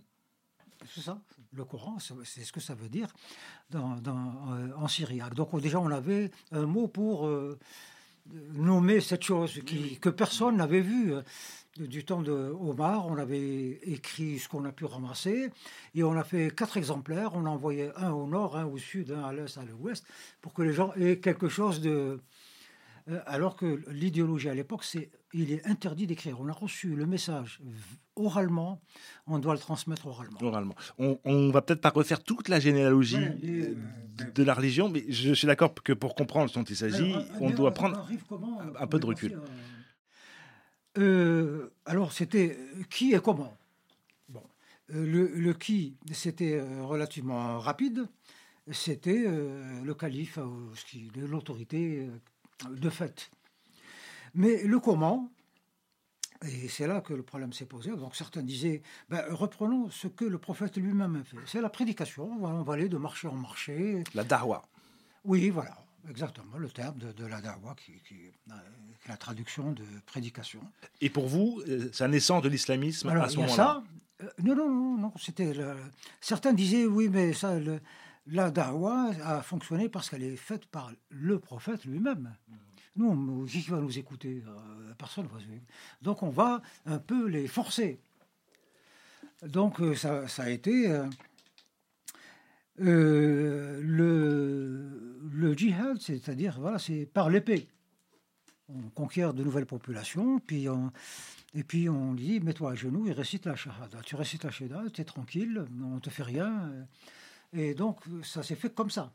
[0.93, 1.21] C'est ça,
[1.53, 3.09] le Coran, c'est ce que ça veut dire
[3.71, 5.35] dans, euh, en syriaque.
[5.35, 7.59] Donc déjà, on avait un mot pour euh,
[8.55, 11.15] nommer cette chose qui, que personne n'avait vue.
[11.79, 15.49] Du temps de Omar, on avait écrit ce qu'on a pu ramasser
[15.95, 17.31] et on a fait quatre exemplaires.
[17.35, 20.05] On a envoyé un au nord, un au sud, un à l'est, un à l'ouest,
[20.43, 22.21] pour que les gens aient quelque chose de,
[23.27, 26.41] alors que l'idéologie à l'époque, c'est il est interdit d'écrire.
[26.41, 27.61] On a reçu le message
[28.17, 28.81] oralement,
[29.27, 30.39] on doit le transmettre oralement.
[30.43, 30.75] Oralement.
[30.99, 33.17] On, on va peut-être pas refaire toute la généalogie
[34.35, 37.51] de, la religion, mais je suis d'accord que pour comprendre ce dont il s'agit, on
[37.51, 38.07] doit prendre
[38.79, 39.41] un peu de recul.
[40.99, 42.59] Euh, alors, c'était
[42.91, 43.57] qui et comment?
[44.29, 44.43] Bon.
[44.93, 48.07] Euh, le, le, qui, c'était relativement rapide.
[48.71, 50.39] C'était le calife,
[51.17, 52.09] l'autorité
[52.71, 53.31] de fait.
[54.35, 55.31] Mais le comment,
[56.45, 57.91] et c'est là que le problème s'est posé.
[57.91, 61.37] Donc certains disaient, ben, reprenons ce que le prophète lui-même a fait.
[61.47, 64.03] C'est la prédication, on va aller de marché en marché.
[64.15, 64.63] La darwa.
[65.25, 65.77] Oui, voilà,
[66.09, 68.33] exactement, le terme de, la darwa, qui, est
[69.09, 70.61] la traduction de prédication.
[71.01, 73.83] Et pour vous, euh, c'est la naissance de l'islamisme à ce moment-là
[74.23, 75.53] euh, Non, non, non, non c'était...
[76.21, 77.55] Certains disaient, oui, mais ça,
[78.27, 82.35] la darwa a fonctionné parce qu'elle est faite par le prophète lui-même.
[82.97, 85.29] Nous, qui va nous écouter euh, Personne.
[86.03, 87.99] Donc on va un peu les forcer.
[89.43, 91.09] Donc euh, ça, a été euh,
[93.81, 97.67] le, le djihad, c'est-à-dire voilà, c'est par l'épée.
[98.69, 100.93] On conquiert de nouvelles populations, puis on,
[101.55, 104.01] et puis on dit mets-toi à genoux et récite la shahada.
[104.05, 106.71] Tu récites la shahada, tu es tranquille, on ne te fait rien.
[107.53, 109.13] Et donc ça s'est fait comme ça.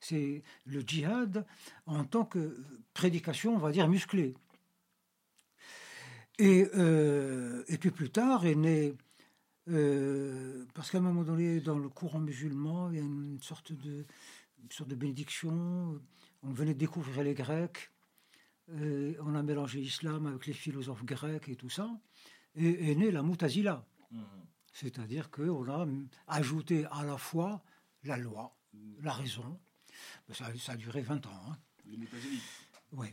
[0.00, 1.46] C'est le djihad
[1.86, 2.56] en tant que
[2.94, 4.34] prédication, on va dire, musclée.
[6.38, 8.94] Et, euh, puis plus tard est né,
[9.68, 13.72] euh, parce qu'à un moment donné, dans le courant musulman, il y a une sorte
[13.72, 14.06] de,
[14.70, 16.00] sorte de bénédiction.
[16.42, 17.90] On venait de découvrir les Grecs,
[18.70, 21.90] euh, on a mélangé l'islam avec les philosophes grecs et tout ça,
[22.54, 23.84] et est né la mutazila.
[24.10, 24.22] Mmh.
[24.72, 25.86] C'est-à-dire qu'on a
[26.28, 27.62] ajouté à la fois
[28.04, 28.56] la loi,
[29.02, 29.58] la raison,
[30.32, 31.42] ça, a duré 20 ans.
[31.48, 31.56] Hein.
[32.92, 33.12] Oui.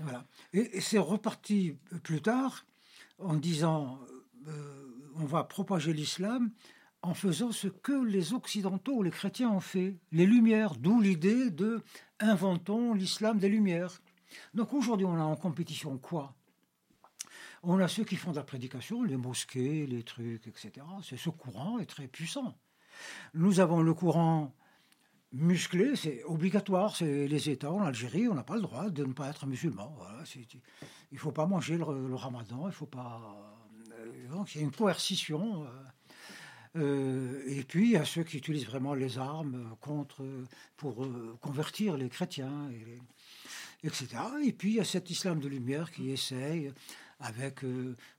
[0.00, 0.26] Voilà.
[0.52, 2.66] Et, c'est reparti plus tard
[3.18, 3.98] en disant
[4.46, 6.50] euh, on va propager l'islam
[7.02, 11.82] en faisant ce que les Occidentaux, les chrétiens ont fait, les Lumières, d'où l'idée de
[12.18, 14.00] inventons l'islam des Lumières.
[14.54, 16.34] Donc aujourd'hui, on a en compétition quoi?
[17.66, 20.72] On a ceux qui font de la prédication, les mosquées, les trucs, etc.
[21.02, 22.54] C'est ce courant est très puissant.
[23.32, 24.54] Nous avons le courant
[25.34, 26.96] musclé, c'est obligatoire.
[26.96, 29.96] C'est les États en Algérie, on n'a pas le droit de ne pas être musulman.
[30.34, 30.46] il
[31.12, 33.20] ne faut pas manger le, ramadan, il faut pas.
[33.92, 35.64] Euh, donc il y a une coercition.
[35.64, 35.68] Euh,
[36.76, 40.24] euh, et puis il y a ceux qui utilisent vraiment les armes contre,
[40.76, 41.06] pour
[41.40, 42.68] convertir les chrétiens,
[43.84, 44.08] etc.
[44.44, 46.72] Et puis il y a cet islam de lumière qui essaye
[47.24, 47.64] avec,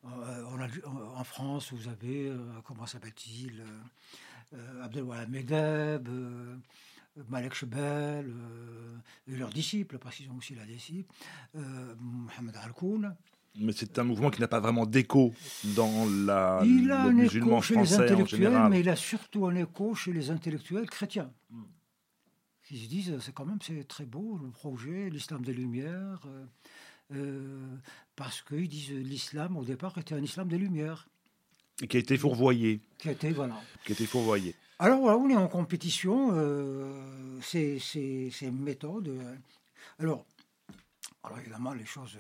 [0.04, 2.32] en, France, vous avez,
[2.66, 3.64] comment s'appelle-t-il,
[4.82, 6.10] Abdelwahab Medeb,
[7.30, 11.14] Malek Shebel euh, et leurs disciples, parce qu'ils ont aussi la disciple,
[11.56, 13.16] euh, Mohamed Al-Koun.
[13.58, 15.34] Mais c'est un mouvement qui n'a pas vraiment d'écho
[15.76, 19.56] dans la, il a le un écho chez les intellectuels, mais il a surtout un
[19.56, 21.32] écho chez les intellectuels chrétiens.
[22.68, 26.46] Qui se disent, c'est quand même c'est très beau le projet, l'islam des Lumières, euh,
[27.14, 27.78] euh
[28.16, 31.08] parce qu'ils disent l'islam au départ était un islam des Lumières.
[31.82, 32.80] Et qui a été fourvoyé.
[32.98, 33.62] Qui a été, voilà.
[33.84, 34.56] Qui a été fourvoyé.
[34.80, 37.80] Alors voilà, on est en compétition, euh, c'est
[38.42, 39.10] une méthode.
[39.10, 39.36] Euh.
[40.00, 40.26] Alors,
[41.24, 42.18] alors, évidemment, les choses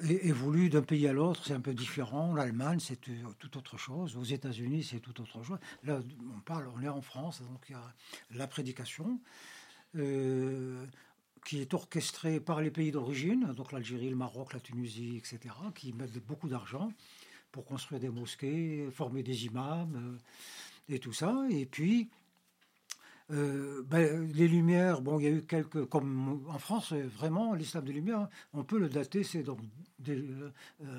[0.00, 2.30] évoluent d'un pays à l'autre, c'est un peu différent.
[2.30, 4.16] En Allemagne, c'est tout autre chose.
[4.16, 5.58] Aux États-Unis, c'est tout autre chose.
[5.84, 6.00] Là,
[6.36, 7.94] on parle, on est en France, donc il y a
[8.32, 9.20] la prédication.
[11.44, 15.92] Qui est orchestrée par les pays d'origine, donc l'Algérie, le Maroc, la Tunisie, etc., qui
[15.92, 16.92] mettent beaucoup d'argent
[17.52, 20.18] pour construire des mosquées, former des imams
[20.88, 21.46] et tout ça.
[21.50, 22.08] Et puis,
[23.32, 27.84] euh, ben, les Lumières, bon, il y a eu quelques, comme en France, vraiment, l'islam
[27.84, 29.60] des Lumières, on peut le dater, c'est donc
[30.08, 30.50] euh,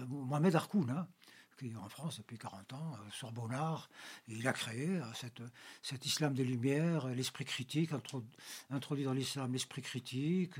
[0.08, 1.08] Mohamed Harkoun, hein,
[1.62, 3.90] qui est en France depuis 40 ans, Sorbonnard.
[4.28, 5.42] il a créé cette,
[5.84, 7.92] cet islam des Lumières, l'esprit critique,
[8.70, 10.56] introduit dans l'islam l'esprit critique,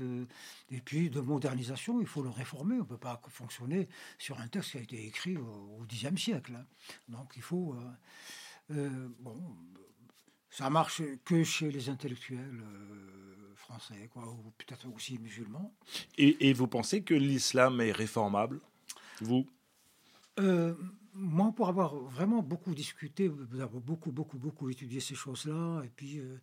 [0.70, 2.76] et puis de modernisation, il faut le réformer.
[2.76, 3.88] On ne peut pas fonctionner
[4.18, 6.54] sur un texte qui a été écrit au Xe siècle.
[6.56, 6.66] Hein.
[7.08, 7.76] Donc il faut...
[8.68, 9.56] bon,
[10.50, 12.62] ça marche que chez les intellectuels
[13.56, 15.74] français, ou peut-être aussi musulmans.
[16.16, 18.60] Et, vous pensez que l'islam est réformable,
[19.20, 19.46] vous?
[20.40, 20.74] Euh,
[21.14, 26.38] Moi, pour avoir vraiment beaucoup discuté, beaucoup, beaucoup, beaucoup étudié ces choses-là, et puis euh,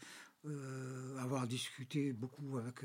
[0.45, 2.82] euh, avoir discuté beaucoup avec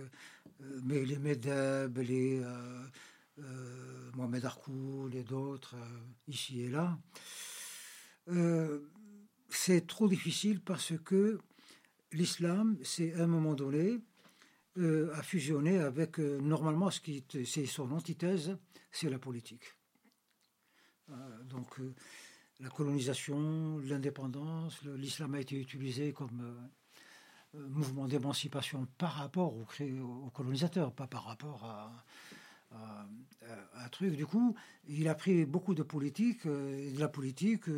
[0.86, 2.42] les Medeb, les
[4.14, 5.76] Mohamed Arkoul et d'autres,
[6.26, 6.98] ici et là,
[9.48, 11.38] c'est trop difficile parce que
[12.12, 14.00] l'islam, c'est à un moment donné,
[14.78, 18.56] a fusionné avec, normalement, ce qui c'est son antithèse,
[18.90, 19.74] c'est la politique.
[21.10, 21.80] Euh, donc,
[22.60, 26.70] la colonisation, l'indépendance, l'islam a été utilisé comme
[27.52, 31.92] mouvement d'émancipation par rapport aux, colonisateurs, pas par rapport à,
[33.76, 34.16] un truc.
[34.16, 34.56] Du coup,
[34.88, 37.68] il a pris beaucoup de politique, et de la politique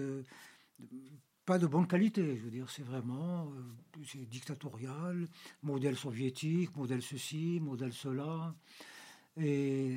[1.47, 2.37] pas de bonne qualité.
[2.37, 5.29] Je veux dire, c'est vraiment euh, dictatorial,
[5.63, 8.55] modèle soviétique, modèle ceci, modèle cela.
[9.39, 9.97] Et,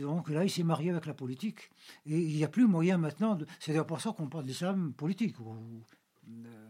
[0.00, 1.70] donc là, il s'est marié avec la politique.
[2.06, 3.34] Et il n'y a plus moyen maintenant.
[3.34, 3.46] De...
[3.58, 5.36] C'est d'ailleurs pour ça qu'on parle d'islam politique.
[5.40, 6.66] Euh,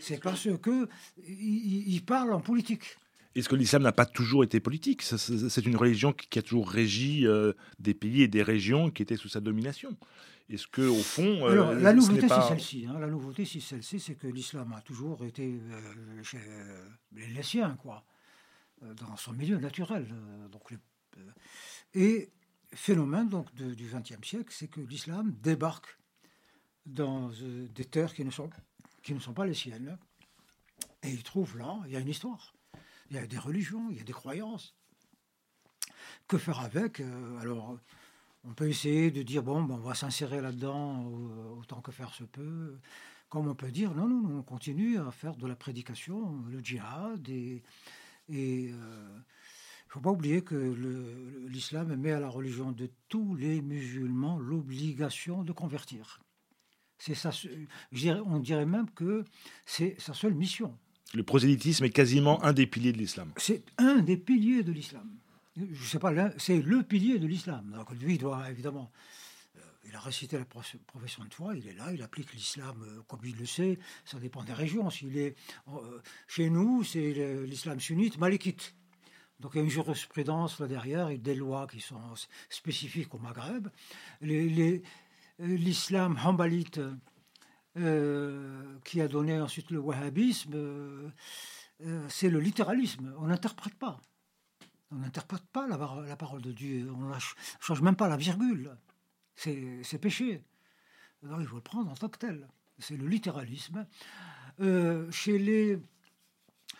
[0.00, 0.88] c'est parce que
[1.26, 2.96] il, parle en politique.
[3.34, 5.02] Est-ce que l'islam n'a pas toujours été politique?
[5.02, 9.16] C'est une religion qui a toujours régi euh, des pays et des régions qui étaient
[9.16, 9.96] sous sa domination.
[10.50, 12.86] Est-ce que au fond, euh, Alors, la nouveauté, c'est celle-ci.
[12.88, 12.98] Hein.
[12.98, 17.76] la nouveauté, c'est celle-ci, c'est que l'islam a toujours été euh, chez euh, les siens,
[17.82, 18.04] quoi,
[18.80, 20.06] dans son milieu naturel.
[20.50, 20.72] donc,
[21.94, 22.30] et
[22.72, 25.98] phénomène donc du XXe siècle, c'est que l'islam débarque
[26.86, 28.50] dans des terres qui ne sont
[29.02, 29.96] qui ne sont pas les siennes,
[31.02, 32.54] et il trouve là, il y a une histoire,
[33.10, 34.74] il y a des religions, il y a des croyances.
[36.26, 37.00] Que faire avec
[37.40, 37.78] Alors
[38.44, 41.04] on peut essayer de dire, bon, ben, on va s'insérer là-dedans
[41.58, 42.78] autant que faire se peut.
[43.28, 47.28] Comme on peut dire, non, non, on continue à faire de la prédication, le djihad.
[47.28, 47.62] Et
[49.88, 50.54] il ne faut pas oublier que
[51.48, 56.20] l'islam met à la religion de tous les musulmans l'obligation de convertir.
[56.98, 57.14] C'est
[58.26, 59.24] on dirait même que
[59.64, 60.76] c'est sa seule mission.
[61.14, 63.32] Le prosélytisme est quasiment un des piliers de l'islam.
[63.38, 65.08] C'est un des piliers de l'islam
[65.72, 67.72] je sais pas, c'est le pilier de l'islam.
[67.74, 68.90] Donc lui, il doit évidemment,
[69.56, 73.02] euh, il a récité la profession de foi, il est là, il applique l'islam euh,
[73.06, 73.78] comme il le sait.
[74.04, 74.90] Ça dépend des régions.
[74.90, 75.36] S'il est
[75.68, 78.74] euh, chez nous, c'est l'islam sunnite, malikite.
[79.40, 82.00] Donc il y a une jurisprudence là derrière et des lois qui sont
[82.48, 83.68] spécifiques au Maghreb.
[84.20, 86.80] L'islam hambalite
[88.84, 91.12] qui a donné ensuite le wahhabisme,
[92.08, 93.14] c'est le littéralisme.
[93.18, 94.00] On n'interprète pas.
[94.90, 97.14] On n'interprète pas la, parole de Dieu, on ne
[97.60, 98.74] change même pas la virgule.
[99.34, 100.42] C'est péché.
[101.22, 102.48] Il faut le prendre en tant que tel.
[102.78, 103.86] C'est le littéralisme.
[104.60, 105.78] Euh, chez les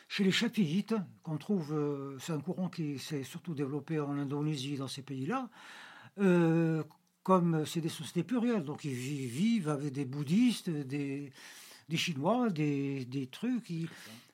[0.09, 4.77] chez les chapiites, qu'on trouve, euh, c'est un courant qui s'est surtout développé en Indonésie,
[4.77, 5.51] dans ces pays-là,
[6.19, 6.83] euh,
[7.23, 11.31] comme c'est des sociétés plurielles, donc ils vivent avec des bouddhistes, des,
[11.91, 13.71] des Chinois, des, des trucs.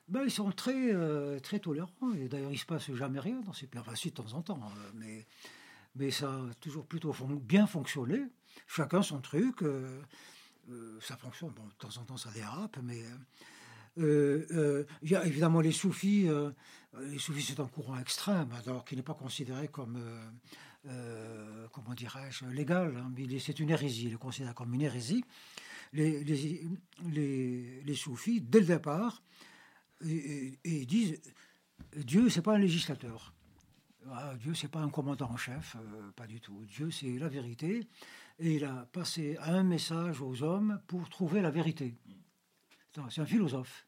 [0.07, 2.13] Ben, ils sont très, euh, très tolérants.
[2.17, 3.81] Et d'ailleurs, il ne se passe jamais rien dans ces pays.
[3.81, 4.61] Enfin, si, de temps en temps.
[4.63, 5.25] Hein, mais,
[5.95, 8.21] mais ça a toujours plutôt bien fonctionné.
[8.67, 9.63] Chacun son truc.
[11.01, 11.49] Ça fonctionne.
[11.49, 12.77] Bon, de temps en temps, ça dérape.
[12.83, 13.01] Mais
[13.97, 16.27] il y a évidemment les soufis.
[16.99, 19.99] les soufis, c'est un courant extrême, alors qui n'est pas considéré comme.
[21.71, 25.23] comment dirais-je, légal, hein, c'est une hérésie, il est considéré comme une hérésie.
[25.93, 26.25] Les,
[27.95, 29.23] soufis, dès le départ,
[30.05, 31.21] et, disent
[31.95, 33.33] Dieu, c'est pas un législateur.
[34.11, 36.63] Ah, Dieu, c'est pas un commandant en chef, euh, pas du tout.
[36.65, 37.87] Dieu, c'est la vérité.
[38.37, 41.95] Et il a passé un message aux hommes pour trouver la vérité.
[43.09, 43.84] C'est un philosophe.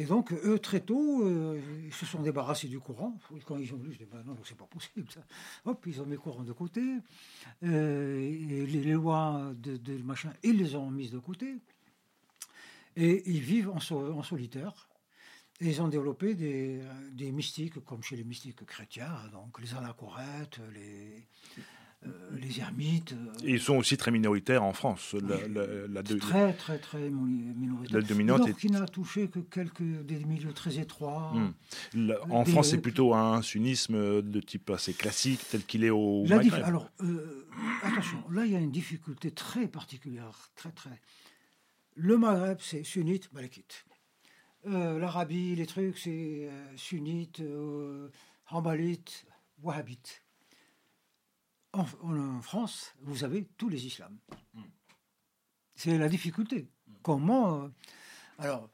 [0.00, 3.18] Et donc, eux, très tôt, euh, ils se sont débarrassés du courant.
[3.44, 5.10] Quand ils ont lu, je dis, ben non, c'est pas possible.
[5.10, 5.20] Ça.
[5.64, 6.82] Hop, ils ont mis le courant de côté.
[7.64, 11.56] Euh, et les, lois de, machin, ils les ont mises de côté.
[12.94, 13.80] Et ils vivent en,
[14.22, 14.88] solitaire
[15.60, 21.26] ils ont développé des, des, mystiques, comme chez les mystiques chrétiens, donc les anachorètes, les,
[22.32, 23.14] les ermites.
[23.42, 25.14] Et ils sont aussi très minoritaires en France.
[25.14, 27.98] La, très, très, très minoritaire.
[27.98, 31.32] La dominante donc, qui n'a touché que quelques des milieux très étroits.
[31.34, 32.12] Hmm.
[32.30, 36.62] en France, c'est plutôt un sunnisme de type assez classique, tel qu'il est au Maghreb.
[36.64, 36.90] Alors,
[37.82, 41.00] attention, là, il y a une difficulté très particulière, très, très.
[41.94, 43.84] Le Maghreb, c'est sunnite, malékite.
[44.64, 47.42] L'Arabie, les trucs, c'est sunnite,
[48.50, 49.24] hanbalite,
[49.62, 50.22] wahhabite
[51.72, 54.16] en, France, vous avez tous les islams.
[55.74, 56.68] C'est la difficulté.
[57.02, 57.62] Comment.
[57.62, 57.68] Euh,
[58.38, 58.68] alors,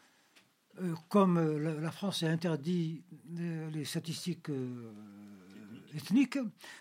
[0.80, 4.48] euh, comme euh, la, France a interdit les statistiques
[5.94, 6.38] ethniques,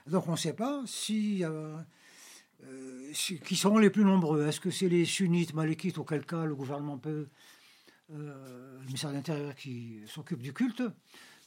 [0.08, 1.44] donc on ne sait pas si.
[3.44, 6.98] qui sont les plus nombreux Est-ce que c'est les sunnites, malékites, auquel cas le gouvernement
[6.98, 7.28] peut,
[8.10, 10.84] le ministère de l'Intérieur qui s'occupe du culte,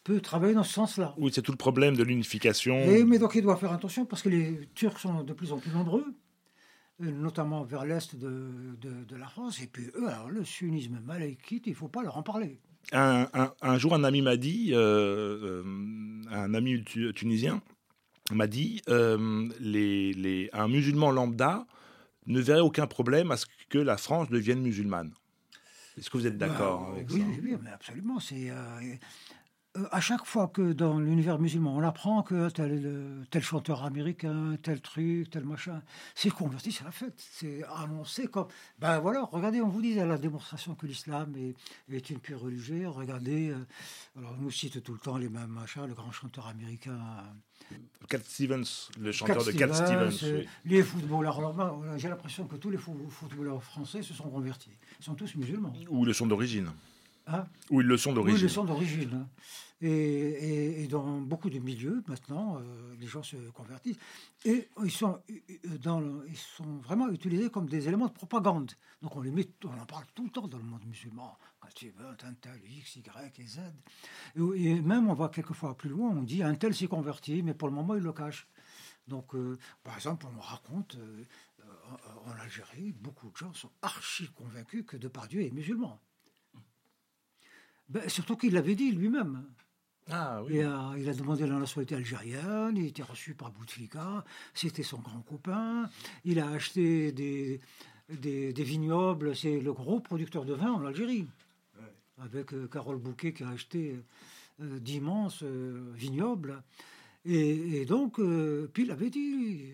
[0.07, 1.15] peut travailler dans ce sens-là.
[1.19, 2.87] Oui, c'est tout le problème de l'unification.
[3.07, 5.73] Mais donc il doit faire attention parce que les Turcs sont de plus en plus
[5.73, 6.05] nombreux,
[7.03, 9.61] euh, notamment vers l'est de, de, la France.
[9.61, 12.61] Et puis eux, alors le sunnisme malékite, il ne faut pas leur en parler.
[12.93, 13.27] Un,
[13.61, 17.61] un, jour, un ami m'a dit, euh, euh, un ami tunisien
[18.31, 21.67] m'a dit, les, les, un musulman lambda
[22.27, 25.13] ne verrait aucun problème à ce que la France devienne musulmane.
[25.99, 28.21] Est-ce que vous êtes d'accord avec oui, ça Oui, mais absolument.
[28.21, 28.55] C'est euh,
[29.91, 34.81] à chaque fois que dans l'univers musulman, on apprend que tel, tel, chanteur américain, tel
[34.81, 35.83] truc, tel machin,
[36.15, 37.15] c'est converti, c'est la fête.
[37.17, 38.47] C'est annoncé comme.
[38.79, 41.55] Ben voilà, regardez, on vous dit la démonstration que l'islam est,
[41.95, 42.93] est, une pure religion.
[42.93, 43.67] Regardez, euh,
[44.19, 46.99] alors on nous cite tout le temps les mêmes machins, le grand chanteur américain.
[48.09, 50.19] Cat Stevens, le chanteur de Cat Stevens.
[50.23, 51.41] Euh, les footballeurs,
[51.97, 54.71] j'ai l'impression que tous les footballeurs français se sont convertis.
[55.01, 55.73] Ils sont tous musulmans.
[55.91, 56.71] Ou le sont d'origine.
[57.27, 57.47] Hein?
[57.71, 58.35] Ou ils le sont d'origine.
[58.35, 59.27] Oui, ils le sont d'origine.
[59.83, 63.99] Et, dans beaucoup de milieux, maintenant, euh, les gens se convertissent.
[64.45, 68.73] Et ils sont, euh, ils sont vraiment utilisés comme des éléments de propagande.
[69.03, 71.37] Donc on les met, on en parle tout le temps dans le monde musulman.
[71.61, 73.61] Quand tu veux, un tel X, Y et Z.
[74.55, 77.69] Et, même, on va quelquefois plus loin, on dit un tel s'est converti, mais pour
[77.69, 78.49] le moment, il le cache.
[79.09, 80.97] Donc, euh, par exemple, on me raconte,
[82.25, 86.01] en Algérie, beaucoup de gens sont archi convaincus que Depardieu est musulman.
[87.89, 89.47] Ben, surtout qu'il l'avait dit lui-même.
[90.09, 90.61] Ah, oui.
[90.61, 94.99] Euh, il a demandé la nationalité algérienne, il a été reçu par Bouteflika, c'était son
[94.99, 95.91] grand copain.
[96.25, 97.61] Il a acheté des,
[98.09, 101.27] des, vignobles, c'est le gros producteur de vin en Algérie.
[102.19, 103.97] Avec euh, Carole Bouquet qui a acheté
[104.63, 106.63] euh, d'immenses vignobles.
[107.25, 108.21] Et, donc,
[108.73, 109.73] puis il avait dit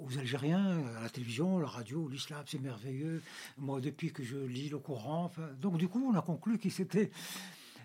[0.00, 3.22] aux Algériens, à la télévision, la radio, l'islam, c'est merveilleux.
[3.56, 7.12] Moi, depuis que je lis le Coran, donc du coup, on a conclu qu'il s'était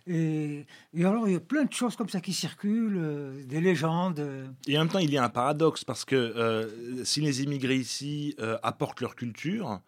[0.08, 0.66] et,
[1.00, 4.20] alors, il y a plein de choses comme ça qui circulent, euh, des légendes.
[4.68, 7.76] Et en même temps, il y a un paradoxe, parce que euh, si les immigrés
[7.76, 9.82] ici euh, apportent leur culture,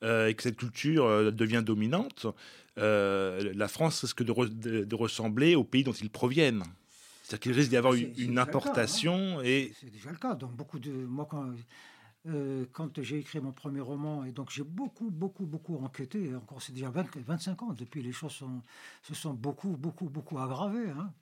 [0.00, 2.26] et que cette culture devient dominante,
[2.76, 6.62] la France risque de, de, ressembler au pays dont ils proviennent.
[7.24, 8.42] C'est-à-dire qu'il risque d'y avoir une, hein.
[8.42, 9.42] importation.
[9.42, 9.72] et...
[9.80, 10.34] C'est déjà le cas.
[10.34, 10.92] Donc, beaucoup de...
[10.92, 11.46] Moi, quand
[12.28, 16.60] euh, quand j'ai écrit mon premier roman, et donc j'ai beaucoup, beaucoup, beaucoup enquêté, encore
[16.60, 18.42] c'est déjà 25 ans, depuis les choses
[19.02, 20.90] se sont beaucoup, beaucoup, beaucoup aggravées.
[20.90, 21.12] Hein.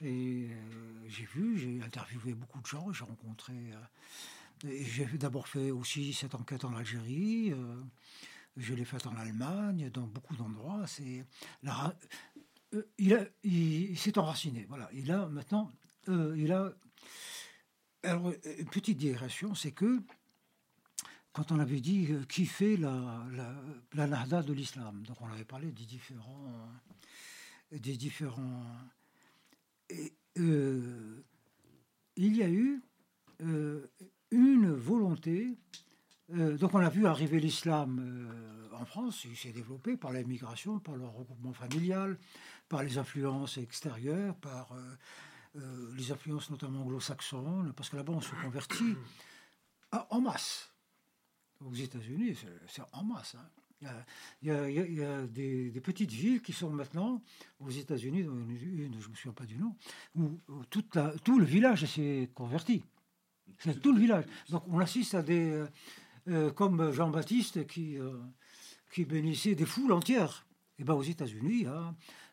[0.00, 3.54] Et euh, j'ai vu, j'ai interviewé beaucoup de gens, j'ai rencontré.
[3.54, 7.54] Euh, j'ai d'abord fait aussi cette enquête en Algérie,
[8.56, 10.84] je l'ai faite en Allemagne, dans beaucoup d'endroits.
[10.88, 11.24] C'est
[12.98, 14.66] il, il s'est enraciné.
[14.68, 15.70] Voilà, il a maintenant,
[16.08, 16.72] il a
[18.02, 20.00] alors, une petite digression, c'est que
[21.32, 23.24] quand on avait dit euh, qui fait la,
[23.94, 26.68] la, nahda de l'islam, donc on avait parlé des différents.
[27.70, 28.64] Des différents
[30.38, 31.22] euh,
[32.16, 32.82] il y a eu
[33.42, 33.86] euh,
[34.30, 35.56] une volonté.
[36.28, 38.30] donc on a vu arriver l'islam
[38.72, 42.18] en France, il s'est développé par l'immigration, par le regroupement familial,
[42.68, 44.72] par les influences extérieures, par
[45.56, 48.96] euh, les influences notamment anglo-saxonnes, parce que là-bas on se convertit
[50.10, 50.72] en masse.
[51.64, 52.36] Aux États-Unis,
[52.68, 53.34] c'est en masse.
[53.34, 53.48] Hein.
[54.42, 57.22] Il, y a, des, petites villes qui sont maintenant
[57.60, 59.76] aux États-Unis, une, je ne me souviens pas du nom,
[60.16, 60.40] où,
[60.70, 62.82] tout le village s'est converti.
[63.58, 64.24] C'est tout le village.
[64.50, 65.50] Donc on assiste à des.
[65.50, 65.66] Euh,
[66.28, 67.96] euh, comme Jean-Baptiste qui,
[68.92, 70.46] qui bénissait des foules entières.
[70.78, 71.90] Et bien aux États-Unis, il euh,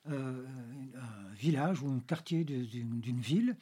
[0.08, 3.56] un village ou un quartier d'une ville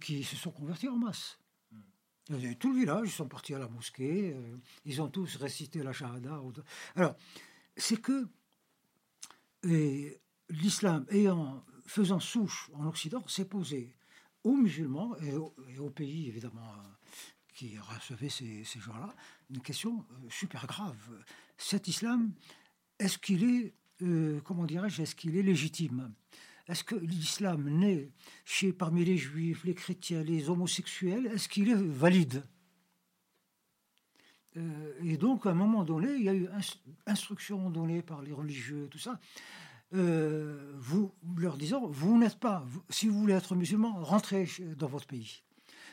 [0.00, 1.38] qui se sont convertis en masse.
[2.58, 5.92] Tout le village, ils sont partis à la mosquée, euh, ils ont tous récité la
[5.92, 6.40] shahada.
[6.94, 7.16] Alors,
[7.76, 8.28] c'est que
[10.48, 13.94] l'islam ayant faisant souche en Occident s'est posé
[14.44, 16.74] aux musulmans et aux, pays évidemment
[17.54, 19.14] qui recevait ces, gens-là,
[19.50, 21.24] une question super grave.
[21.58, 22.32] Cet islam,
[22.98, 23.74] est-ce qu'il est,
[24.44, 26.12] comment dirais-je, est-ce qu'il est légitime?
[26.68, 28.10] Est-ce que l'islam naît
[28.44, 32.44] chez, parmi les juifs, les chrétiens, les homosexuels Est-ce qu'il est valide?
[34.56, 36.48] Euh, Et donc, à un moment donné, il y a eu
[37.06, 39.18] instruction donnée par les religieux, tout ça.
[39.94, 45.06] Euh, vous leur disant, vous n'êtes pas, si vous voulez être musulman, rentrez dans votre
[45.06, 45.42] pays.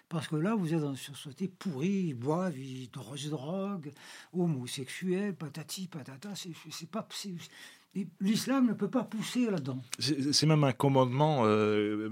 [0.08, 3.92] Parce que là, vous êtes dans une société pourrie, ils boivent, ils drogue,
[4.34, 6.34] homosexuels, patati, patata.
[6.36, 7.08] C'est pas,
[8.20, 9.82] L'islam ne peut pas pousser là-dedans.
[9.98, 12.10] C'est même un commandement euh,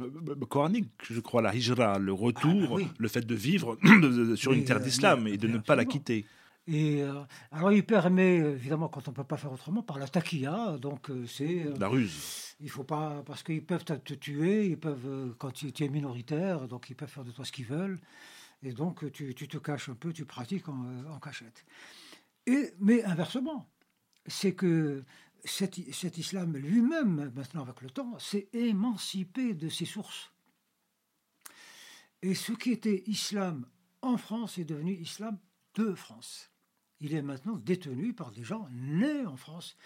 [0.50, 3.78] coranique, je crois, la hijra, le retour, ah, bah le fait de vivre
[4.36, 6.26] sur une terre d'islam et de ne pas la quitter.
[6.68, 7.14] Et euh,
[7.52, 11.10] alors, il permet, évidemment, quand on ne peut pas faire autrement, par la taquilla, donc
[11.10, 11.66] euh, c'est...
[11.80, 12.56] la ruse.
[12.60, 13.24] Il faut pas...
[13.26, 17.24] Parce qu'ils peuvent te tuer, ils peuvent, quand tu, es minoritaire, donc ils peuvent faire
[17.24, 18.00] de toi ce qu'ils veulent.
[18.64, 21.64] Et donc, tu, te caches un peu, tu pratiques en, en cachette.
[22.48, 23.70] Et, mais inversement,
[24.26, 25.04] c'est que
[25.44, 25.78] cet,
[26.18, 30.32] islam lui-même, maintenant avec le temps, s'est émancipé de ses sources.
[32.22, 33.66] Et ce qui était islam
[34.02, 35.38] en France est devenu islam
[35.76, 36.52] de France.
[37.00, 39.78] Il est maintenant détenu par des gens nés en France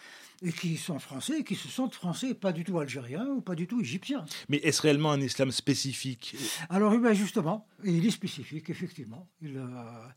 [0.42, 3.56] et qui sont français et qui se sentent français, pas du tout algériens ou pas
[3.56, 4.24] du tout égyptiens.
[4.48, 6.38] Mais est-ce réellement un islam spécifique?
[6.70, 9.28] Alors, ben justement, il est spécifique, effectivement.
[9.44, 10.08] Euh,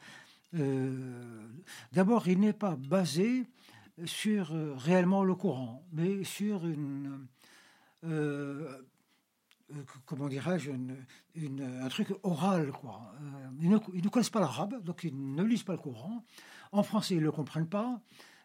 [0.55, 1.49] euh,
[1.93, 3.45] d'abord, il n'est pas basé
[4.05, 7.27] sur euh, réellement le Coran, mais sur une,
[8.05, 8.79] euh,
[9.73, 12.73] euh, comment dirais-je, un truc oral.
[12.73, 13.13] Quoi.
[13.61, 16.25] ils, ne, connaissent pas l'arabe, donc ils ne lisent pas le Coran.
[16.73, 18.01] En français, ils ne le comprennent pas.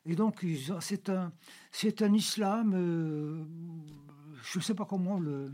[0.05, 0.45] Et donc,
[0.79, 1.31] c'est un,
[2.01, 2.71] un islam,
[4.41, 5.51] je ne sais pas comment le,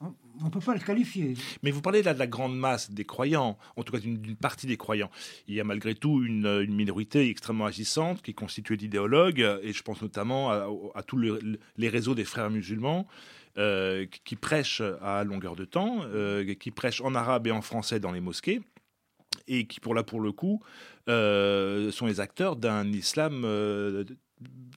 [0.00, 1.34] on ne peut pas le qualifier.
[1.62, 4.66] Mais vous parlez là de la grande masse des croyants, en tout cas d'une partie
[4.66, 5.10] des croyants.
[5.48, 9.82] Il y a malgré tout une, minorité extrêmement agissante qui est constituée d'idéologues, et je
[9.82, 13.06] pense notamment à, tous les réseaux des frères musulmans.
[13.56, 17.98] Euh, qui prêchent à longueur de temps, euh, qui prêchent en arabe et en français
[17.98, 18.60] dans les mosquées,
[19.48, 20.62] et qui, pour là, pour le coup,
[21.08, 23.44] euh, sont les acteurs d'un islam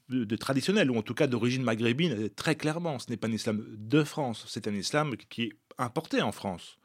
[0.09, 2.99] de, traditionnel, ou en tout cas d'origine maghrébine, très clairement.
[2.99, 6.78] Ce n'est pas un islam de France, c'est un islam qui est importé en France.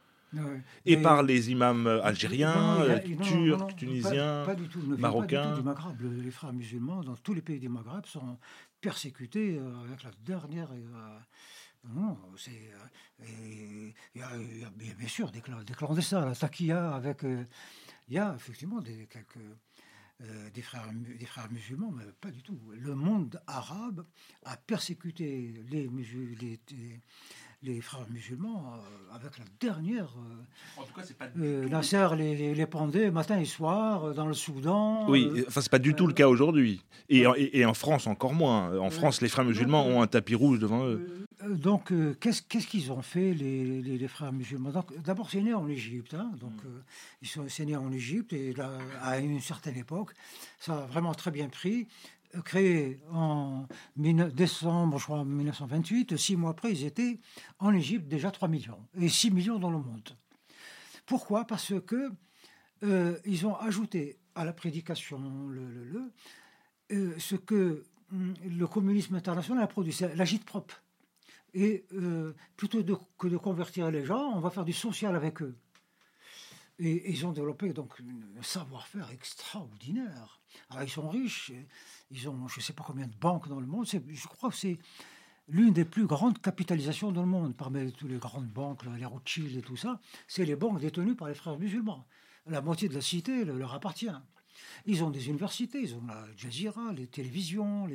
[0.84, 4.44] Et par les imams algériens, turcs, tunisiens,
[4.98, 5.62] marocains.
[6.00, 8.38] Les frères musulmans dans tous les pays du Maghreb sont
[8.80, 10.68] persécutés euh, avec la dernière.
[10.72, 11.18] Euh,
[11.88, 12.70] non, c'est.
[13.24, 14.30] Il y, a
[14.98, 17.22] bien sûr des, des clandestins, la taquilla avec.
[17.22, 19.38] Il y a effectivement des, quelques
[20.22, 22.58] euh, des, frères, des frères musulmans, mais pas du tout.
[22.72, 24.06] Le monde arabe
[24.44, 27.00] a persécuté les, les, les
[27.80, 30.04] frères musulmans euh, avec la dernière.
[30.04, 31.26] Euh, en tout cas, c'est pas.
[31.38, 35.08] Euh, les, les, pendait matin et soir dans le Soudan.
[35.08, 36.82] Oui, enfin, c'est pas du tout le cas aujourd'hui.
[37.08, 38.76] Et, et, en France, encore moins.
[38.78, 41.26] En France, les frères musulmans ont un tapis rouge devant eux.
[41.48, 44.72] donc, qu'est-ce qu'est-ce qu'ils ont fait, les, les, frères musulmans?
[45.04, 46.14] D'abord, c'est né en Égypte.
[46.14, 46.82] Hein, donc, mm.
[47.22, 50.12] ils sont c'est né en Égypte et là, à une certaine époque,
[50.58, 51.86] ça a vraiment très bien pris
[52.44, 53.66] créé en
[53.96, 56.16] décembre, je crois, 1928.
[56.16, 57.20] Six mois après, ils étaient
[57.58, 60.16] en Égypte déjà 3 millions et 6 millions dans le monde.
[61.06, 61.44] Pourquoi?
[61.44, 62.10] Parce que
[62.82, 65.18] euh, ils ont ajouté à la prédication
[65.48, 66.12] le, le,
[66.92, 70.82] euh, ce que hum, le communisme international a produit, c'est l'agite propre.
[71.54, 72.82] Et euh, plutôt
[73.18, 75.56] que de convertir les gens, on va faire du social avec eux.
[76.78, 78.00] Et, ils ont développé donc
[78.38, 80.40] un savoir-faire extraordinaire.
[80.70, 81.52] Alors ils sont riches,
[82.10, 83.86] ils ont je ne sais pas combien de banques dans le monde.
[83.86, 84.78] Je crois que c'est
[85.48, 89.56] l'une des plus grandes capitalisations dans le monde, parmi toutes les grandes banques, les Rothschild
[89.56, 90.00] et tout ça.
[90.26, 92.06] C'est les banques détenues par les frères musulmans.
[92.46, 94.10] La moitié de la cité leur appartient.
[94.86, 97.88] Ils ont des universités, ils ont la Jazeera, les télévisions,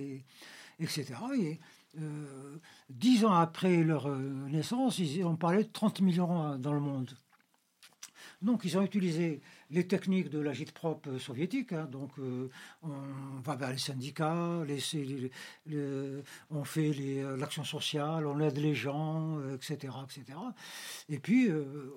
[0.79, 1.13] etc.
[1.39, 1.59] Et
[1.99, 2.57] euh,
[2.89, 7.09] dix ans après leur euh, naissance, ils ont parlé de 30 millions dans le monde.
[8.41, 11.73] Donc ils ont utilisé les techniques de l'agite-propre soviétique.
[11.73, 11.87] Hein.
[11.91, 12.49] donc euh,
[12.81, 14.63] on va vers les syndicats,
[16.49, 20.39] on fait euh, l'action sociale, on aide les gens, etc., euh, etc.
[21.09, 21.49] Et puis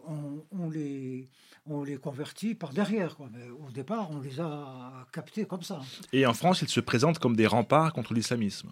[0.07, 1.31] on, les,
[1.67, 3.17] on les convertit par derrière.
[3.33, 5.81] Mais au départ, on les a captés comme ça.
[6.13, 8.71] Et en France, ils se présentent comme des remparts contre l'islamisme.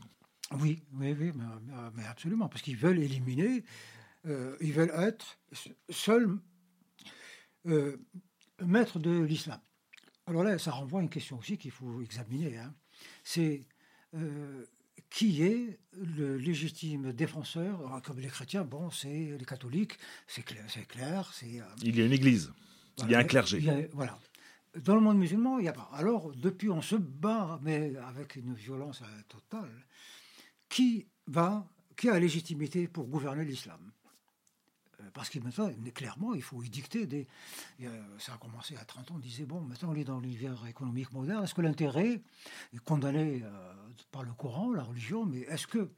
[0.60, 1.32] Oui, oui, oui,
[1.94, 3.64] mais, absolument, parce qu'ils veulent éliminer,
[4.26, 5.38] ils veulent être
[5.88, 6.36] seuls
[7.66, 7.96] euh,
[8.64, 9.60] maître de l'islam.
[10.26, 12.58] Alors là, ça renvoie à une question aussi qu'il faut examiner.
[12.58, 12.74] Hein.
[13.24, 13.66] C'est
[14.14, 14.64] euh,
[15.10, 20.64] qui est le légitime défenseur Comme les chrétiens, bon, c'est les catholiques, c'est clair.
[20.68, 21.32] c'est clair
[21.82, 22.52] Il y a une église.
[22.98, 23.58] il y a un clergé.
[23.58, 24.18] Il y a- voilà.
[24.84, 25.90] Dans le monde musulman, il n'y a pas.
[25.92, 29.70] Alors, depuis, on se bat, mais avec une violence euh, totale.
[30.68, 33.92] Qui va, qui a la légitimité pour gouverner l'islam?
[34.01, 34.01] Euh,
[35.14, 37.26] Parce que maintenant, clairement, il faut y dicter des.
[37.82, 39.14] euh, ça a commencé à 30 ans.
[39.16, 41.44] On disait bon, maintenant on est dans l'univers économique moderne.
[41.44, 42.20] Est-ce que l'intérêt
[42.72, 43.72] est condamné euh,
[44.10, 45.90] par le Coran, la religion Mais est-ce que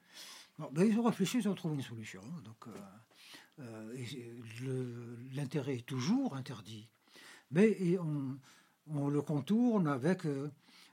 [0.58, 2.22] ben, ils ont réfléchi, ils ont trouvé une solution.
[2.44, 6.88] Donc, euh, euh, l'intérêt est toujours interdit,
[7.50, 7.76] mais
[8.86, 10.50] on, le contourne avec euh,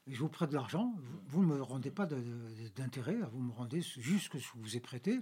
[0.07, 0.95] je vous prête de l'argent,
[1.27, 2.07] vous ne me rendez pas
[2.75, 5.19] d'intérêt, vous me rendez juste ce que je vous ai prêté,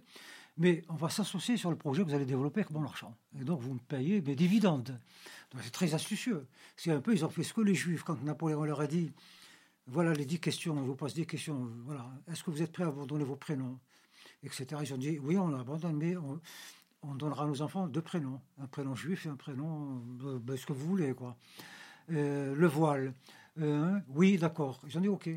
[0.60, 3.16] mais on va s'associer sur le projet que vous allez développer avec mon argent.
[3.40, 5.00] Et donc vous me payez des dividendes.
[5.52, 6.46] Donc c'est très astucieux.
[6.76, 9.12] C'est un peu, ils ont fait ce que les Juifs, quand Napoléon leur a dit,
[9.88, 12.84] voilà les dix questions, je vous pose dix questions, voilà, est-ce que vous êtes prêts
[12.84, 13.80] à abandonner vos prénoms?
[14.44, 14.66] Etc.
[14.82, 16.40] Ils ont dit, oui, on abandonne, mais on,
[17.02, 20.58] on donnera à nos enfants deux prénoms, un prénom juif et un prénom, euh, ben,
[20.58, 21.36] ce que vous voulez, quoi.
[22.12, 23.14] Euh, le voile,
[23.60, 24.82] euh, oui, d'accord.
[24.88, 25.08] Ils ont dit.
[25.08, 25.30] Ok,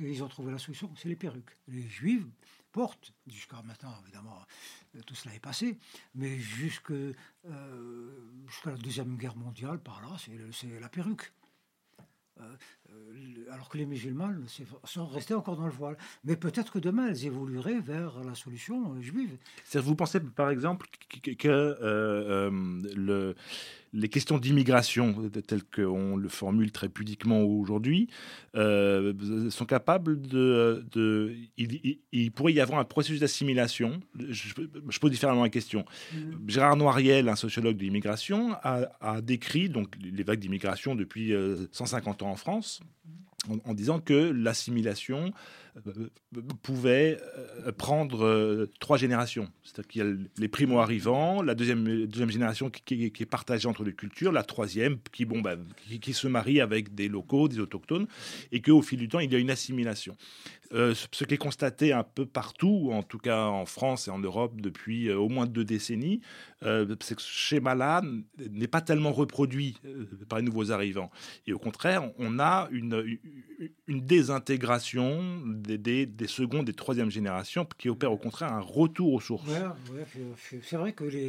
[0.00, 1.56] Ils ont trouvé la solution, c'est les perruques.
[1.68, 2.26] Les juifs
[3.26, 4.38] jusqu'à maintenant, évidemment,
[4.94, 5.78] euh, tout cela est passé,
[6.14, 6.38] mais
[6.90, 7.14] euh,
[8.46, 10.16] jusqu'à la Deuxième Guerre mondiale, par là,
[10.52, 11.32] c'est la perruque.
[12.40, 12.56] Euh,
[13.52, 14.30] alors que les musulmans
[14.84, 15.96] sont restés encore dans le voile.
[16.24, 19.36] Mais peut-être que demain, elles évolueraient vers la solution euh, juive.
[19.74, 20.86] Vous pensez par exemple
[21.38, 22.50] que, euh, euh,
[22.94, 23.34] le-
[23.92, 28.08] les questions d'immigration, telles qu'on le formule très pudiquement aujourd'hui,
[28.54, 30.84] euh, sont capables de...
[30.92, 34.00] de il, il- il pourrait y avoir un processus d'assimilation?
[34.18, 34.48] Je,
[34.88, 35.84] je pose différemment la question.
[36.46, 41.56] Gérard Noiriel, un sociologue de l'immigration, a, a décrit donc, les vagues d'immigration depuis euh,
[41.72, 42.75] 150 ans en France,
[43.64, 45.32] en, disant que l'assimilation
[46.62, 47.18] pouvait
[47.66, 49.48] euh, prendre euh, trois générations.
[49.62, 53.92] C'est-à-dire qu'il y a les primo-arrivants, la deuxième, deuxième génération qui, est partagée entre les
[53.92, 55.56] cultures, la troisième qui, bon, bah,
[56.00, 58.06] qui, se marie avec des locaux, des autochtones,
[58.52, 60.16] et qu'au fil du temps, il y a une assimilation.
[60.72, 64.18] Euh, ce qui est constaté un peu partout, en tout cas en France et en
[64.18, 66.20] Europe depuis euh, au moins deux décennies,
[66.62, 68.02] euh, c'est que ce schéma-là
[68.50, 71.10] n'est pas tellement reproduit euh, par les nouveaux arrivants.
[71.46, 73.18] Et au contraire, on a une,
[73.86, 79.12] une désintégration des, des, des secondes et troisième générations qui opère au contraire un retour
[79.12, 79.46] aux sources.
[80.62, 81.28] C'est- vrai que les,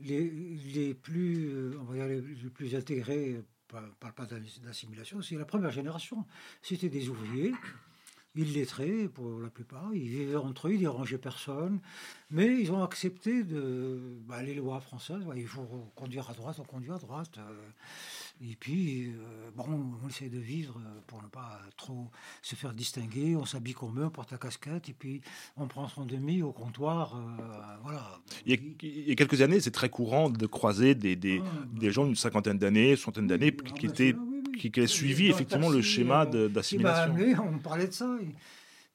[0.00, 0.30] les,
[0.74, 2.20] les, plus, euh, on va dire les,
[2.50, 3.42] plus intégrés, euh,
[3.80, 6.24] ne parle pas d'ass- d'assimilation, c'est la première génération.
[6.62, 7.52] C'était des ouvriers,
[8.36, 11.80] illettrés pour la plupart, ils vivaient entre eux, ils dérangeaient personne,
[12.30, 15.24] mais ils ont accepté de, bah, les lois françaises.
[15.26, 17.38] ouais, il faut conduire à droite, on conduit à droite.
[17.38, 17.52] euh,
[18.42, 19.64] et puis, euh, bon,
[20.04, 22.10] on essaie de vivre pour ne pas trop
[22.42, 23.34] se faire distinguer.
[23.34, 25.22] On s'habille comme eux, on porte la casquette, et puis
[25.56, 27.16] on prend son demi au comptoir.
[27.16, 28.20] euh, voilà.
[28.44, 31.40] Il y, a, il y a quelques années, c'est très courant de croiser des, des,
[31.42, 34.35] Ah, des gens d'une cinquantaine d'années, soixantaine d'années, qui, ah, bah, étaient oui.
[34.58, 37.14] Qui, qui avaient suivi effectivement le schéma euh, d'assimilation.
[37.44, 38.16] on me parlait de ça.
[38.20, 38.34] Et,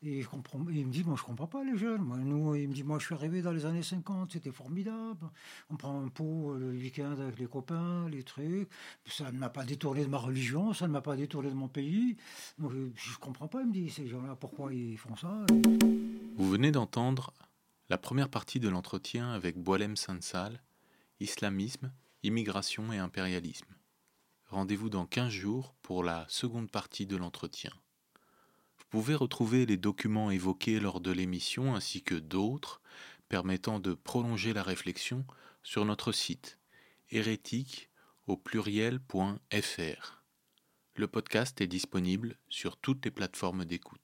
[0.03, 2.01] et je comprends, il me dit, moi je comprends pas les jeunes.
[2.01, 5.29] Moi, nous, il me dit, moi je suis arrivé dans les années 50, c'était formidable.
[5.69, 8.67] On prend un pot euh, le week-end avec les copains, les trucs.
[9.05, 11.67] Ça ne m'a pas détourné de ma religion, ça ne m'a pas détourné de mon
[11.67, 12.17] pays.
[12.57, 15.45] Donc je comprends pas, il me dit, ces gens-là, pourquoi ils font ça
[16.35, 17.31] Vous venez d'entendre
[17.89, 20.63] la première partie de l'entretien avec Boalem Sansal,
[21.19, 21.91] Islamisme,
[22.23, 23.67] immigration et impérialisme.
[24.51, 27.71] Rendez-vous dans 15 jours pour la seconde partie de l'entretien.
[28.77, 32.81] Vous pouvez retrouver les documents évoqués lors de l'émission ainsi que d'autres
[33.29, 35.25] permettant de prolonger la réflexion
[35.63, 36.59] sur notre site
[37.11, 37.89] hérétique
[38.27, 40.23] au pluriel.fr.
[40.95, 44.01] Le podcast est disponible sur toutes les plateformes d'écoute.